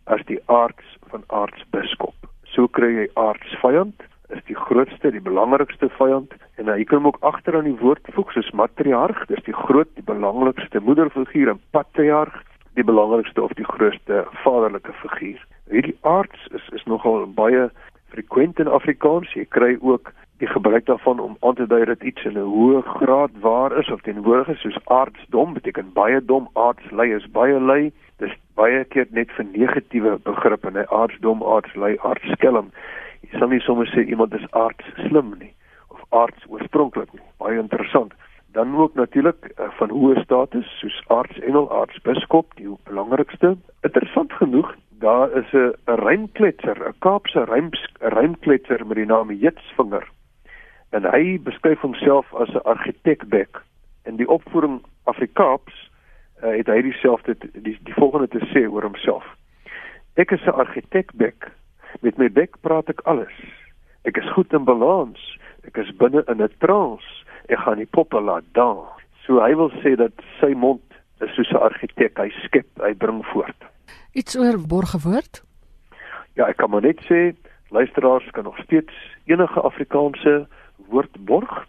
as 0.05 0.21
die 0.25 0.41
aards 0.47 0.97
van 1.11 1.25
aartsbiskop. 1.27 2.15
So 2.43 2.69
kry 2.69 2.95
jy 2.95 3.09
aardsvyand 3.15 4.03
is 4.33 4.43
die 4.49 4.57
grootste, 4.57 5.11
die 5.11 5.21
belangrikste 5.21 5.89
vyand 5.99 6.33
en 6.57 6.71
jy 6.73 6.85
kan 6.89 7.03
hom 7.03 7.12
ook 7.12 7.21
agter 7.21 7.57
aan 7.59 7.69
die 7.69 7.79
woord 7.81 8.09
voeg 8.17 8.33
soos 8.33 8.51
matriarg, 8.57 9.27
dis 9.29 9.45
die 9.45 9.57
groot, 9.57 9.91
die 9.99 10.07
belangrikste 10.09 10.81
moederfiguur 10.81 11.53
en 11.55 11.61
patriarg, 11.77 12.35
die 12.75 12.85
belangrikste 12.85 13.43
of 13.43 13.53
die 13.59 13.69
grootste 13.69 14.25
vaderlike 14.45 14.93
figuur. 15.03 15.41
Hierdie 15.73 15.97
aards 16.09 16.49
is 16.57 16.69
is 16.77 16.85
nogal 16.89 17.27
baie 17.37 17.69
frekwent 18.12 18.61
in 18.61 18.69
Afrikaans. 18.69 19.33
Jy 19.37 19.47
kry 19.49 19.77
ook 19.81 20.12
die 20.43 20.49
gebruik 20.51 20.87
daarvan 20.87 21.21
om 21.21 21.37
aan 21.41 21.55
te 21.55 21.67
dui 21.71 21.85
dat 21.85 22.03
iets 22.03 22.25
in 22.25 22.39
'n 22.39 22.51
hoë 22.55 22.83
graad 22.99 23.31
waar 23.41 23.79
is 23.79 23.91
of 23.91 24.01
teenwoordig 24.03 24.49
is 24.49 24.61
soos 24.61 24.81
aardsdom 24.85 25.53
beteken 25.55 25.93
baie 25.93 26.25
dom, 26.25 26.49
aardslei 26.53 27.14
is 27.14 27.31
baie 27.31 27.61
lui. 27.61 27.92
Dis 28.18 28.35
baie 28.55 28.85
keer 28.85 29.07
net 29.11 29.31
vir 29.37 29.45
negatiewe 29.45 30.18
begrippe, 30.25 30.71
nee 30.71 30.87
aardsdom, 30.88 31.42
aardslei, 31.42 31.97
aardskelm. 31.99 32.73
Jy 33.33 33.40
sal 33.40 33.49
nie 33.49 33.62
sommer 33.64 33.88
sê 33.88 34.05
iemand 34.05 34.35
is 34.37 34.45
aards 34.53 34.85
slim 35.07 35.35
nie 35.40 35.55
of 35.88 36.05
aards 36.11 36.45
oorspronklik 36.49 37.12
nie. 37.16 37.25
Baie 37.40 37.59
interessant. 37.59 38.12
Dan 38.53 38.77
ook 38.77 38.95
natuurlik 38.95 39.49
uh, 39.57 39.71
van 39.79 39.90
hoë 39.90 40.21
status 40.25 40.68
soos 40.81 40.99
aardsengel, 41.09 41.71
aardsbiskop, 41.73 42.53
die 42.61 42.68
belangrikste. 42.85 43.57
Interessant 43.88 44.33
genoeg, 44.37 44.75
daar 45.01 45.33
is 45.33 45.49
'n 45.53 45.73
rymkletser, 46.05 46.77
'n 46.88 46.95
Kaapse 46.99 47.45
rym 47.45 47.71
rymkletser 48.01 48.87
met 48.87 48.97
die 48.97 49.09
naam 49.09 49.33
Jitsvinger 49.33 50.05
en 50.92 51.09
hy 51.09 51.38
beskryf 51.40 51.81
homself 51.81 52.35
as 52.35 52.53
'n 52.55 52.64
argitekbek 52.68 53.62
in 54.05 54.16
die 54.16 54.29
opvoering 54.29 54.83
Afrikaaps 55.05 55.90
uh, 56.42 56.53
het 56.57 56.66
hy 56.66 56.83
dieselfde 56.83 57.37
die, 57.40 57.79
die 57.81 57.95
volgende 57.95 58.29
te 58.29 58.45
sê 58.53 58.68
oor 58.68 58.85
homself 58.85 59.25
ek 60.14 60.31
is 60.37 60.45
'n 60.45 60.59
argitekbek 60.64 61.51
met 62.00 62.18
my 62.18 62.28
bek 62.28 62.61
praat 62.61 62.88
ek 62.88 63.00
alles. 63.05 63.35
Ek 64.05 64.16
is 64.16 64.33
goed 64.33 64.52
in 64.52 64.64
balans. 64.64 65.38
Ek 65.66 65.76
is 65.76 65.92
binne 65.96 66.24
in 66.28 66.42
'n 66.42 66.50
trance. 66.59 67.24
Ek 67.48 67.59
gaan 67.59 67.78
die 67.78 67.87
poppe 67.87 68.20
laat 68.20 68.44
dans 68.52 68.88
so 69.26 69.38
hy 69.38 69.55
wil 69.55 69.70
sê 69.83 69.94
dat 69.96 70.12
sy 70.40 70.55
mond 70.55 70.83
is 71.20 71.31
soos 71.35 71.52
'n 71.52 71.57
argitek. 71.57 72.18
Hy 72.18 72.31
skep 72.44 72.66
hy 72.81 72.94
bring 72.94 73.24
voort. 73.26 73.57
Iets 74.14 74.37
oor 74.37 74.59
borgewoord 74.59 75.42
ja 76.35 76.48
ek 76.48 76.57
kan 76.61 76.70
maar 76.70 76.85
net 76.85 77.00
sê 77.09 77.33
luisteraars 77.72 78.31
kan 78.31 78.44
nog 78.44 78.59
steeds 78.64 78.92
enige 79.24 79.61
Afrikaanse 79.61 80.46
woord 80.88 81.24
borg. 81.24 81.66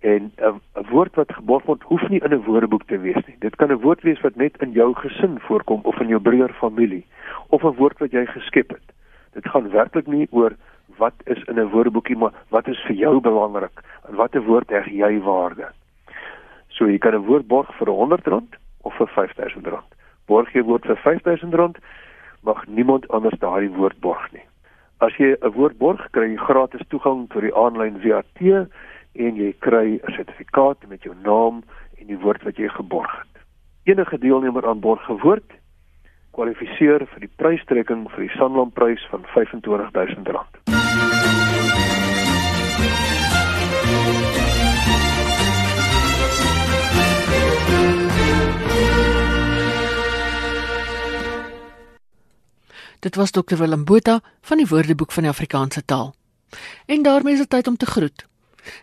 En 0.00 0.32
'n 0.36 0.60
woord 0.90 1.14
wat 1.14 1.32
geborg 1.32 1.64
word 1.64 1.82
hoef 1.82 2.08
nie 2.08 2.20
in 2.20 2.32
'n 2.34 2.44
woordeboek 2.44 2.86
te 2.86 2.98
wees 2.98 3.26
nie. 3.26 3.36
Dit 3.38 3.56
kan 3.56 3.70
'n 3.70 3.80
woord 3.80 4.02
wees 4.02 4.20
wat 4.20 4.36
net 4.36 4.56
in 4.62 4.72
jou 4.72 4.94
gesin 4.94 5.40
voorkom 5.40 5.80
of 5.82 6.00
in 6.00 6.08
jou 6.08 6.20
breër 6.20 6.52
familie 6.52 7.06
of 7.48 7.64
'n 7.64 7.76
woord 7.76 7.98
wat 7.98 8.12
jy 8.12 8.26
geskep 8.26 8.70
het. 8.70 8.93
Dit 9.34 9.48
gaan 9.48 9.70
werklik 9.70 10.06
nie 10.06 10.26
oor 10.30 10.54
wat 10.96 11.14
is 11.24 11.42
in 11.50 11.58
'n 11.58 11.70
woordeboekie 11.70 12.16
maar 12.16 12.32
wat 12.48 12.68
is 12.68 12.82
vir 12.86 12.96
jou 12.96 13.20
belangrik 13.20 13.82
en 14.08 14.14
watter 14.14 14.42
woord 14.42 14.70
heg 14.70 14.86
jy 14.86 15.20
waarde. 15.20 15.68
So 16.68 16.86
jy 16.86 16.98
kan 16.98 17.14
'n 17.14 17.26
woord 17.26 17.46
borg 17.46 17.74
vir 17.78 17.88
R100 17.88 18.58
of 18.82 18.94
vir 18.96 19.08
R5000. 19.08 19.82
Borg 20.26 20.52
jy 20.52 20.62
woord 20.62 20.86
vir 20.86 20.96
R5000 20.96 21.78
mag 22.42 22.66
niemand 22.66 23.08
anders 23.08 23.38
daardie 23.38 23.72
woord 23.72 24.00
borg 24.00 24.32
nie. 24.32 24.44
As 25.00 25.16
jy 25.16 25.36
'n 25.40 25.52
woord 25.52 25.78
borg, 25.78 26.10
kry 26.10 26.30
jy 26.30 26.36
gratis 26.36 26.86
toegang 26.88 27.28
tot 27.28 27.42
die 27.42 27.54
aanlyn 27.54 28.00
VAT 28.00 28.68
en 29.14 29.36
jy 29.36 29.54
kry 29.58 30.00
'n 30.02 30.12
sertifikaat 30.12 30.86
met 30.88 31.02
jou 31.02 31.14
naam 31.22 31.62
en 31.98 32.06
die 32.06 32.18
woord 32.18 32.42
wat 32.42 32.56
jy 32.56 32.68
geborg 32.68 33.10
het. 33.18 33.42
Enige 33.84 34.18
deelnemer 34.18 34.66
aan 34.66 34.80
borggewoord 34.80 35.52
kwalifiseer 36.34 37.06
vir 37.12 37.20
die 37.24 37.30
prystrekking 37.40 38.08
vir 38.12 38.26
die 38.26 38.34
Sanlamprys 38.38 39.02
van 39.12 39.24
R25000. 39.34 40.64
Dit 53.04 53.16
was 53.16 53.30
Dr 53.30 53.58
Willem 53.60 53.84
Botha 53.84 54.20
van 54.40 54.58
die 54.58 54.68
Woordeboek 54.68 55.12
van 55.12 55.26
die 55.26 55.32
Afrikaanse 55.32 55.84
taal. 55.84 56.14
En 56.86 57.02
daarmee 57.02 57.32
is 57.32 57.38
dit 57.44 57.50
tyd 57.50 57.66
om 57.66 57.76
te 57.76 57.86
groet. 57.86 58.26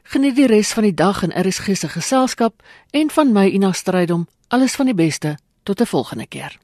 Geniet 0.03 0.35
die 0.35 0.45
res 0.45 0.73
van 0.77 0.85
die 0.85 0.93
dag 0.93 1.23
in 1.25 1.33
RSG 1.33 1.73
se 1.75 1.89
geselskap 1.89 2.61
en 2.91 3.09
van 3.09 3.31
my 3.33 3.47
Ina 3.49 3.71
Strydom. 3.71 4.27
Alles 4.47 4.75
van 4.75 4.85
die 4.85 4.95
beste. 4.95 5.37
Tot 5.63 5.81
'n 5.81 5.85
volgende 5.85 6.27
keer. 6.27 6.57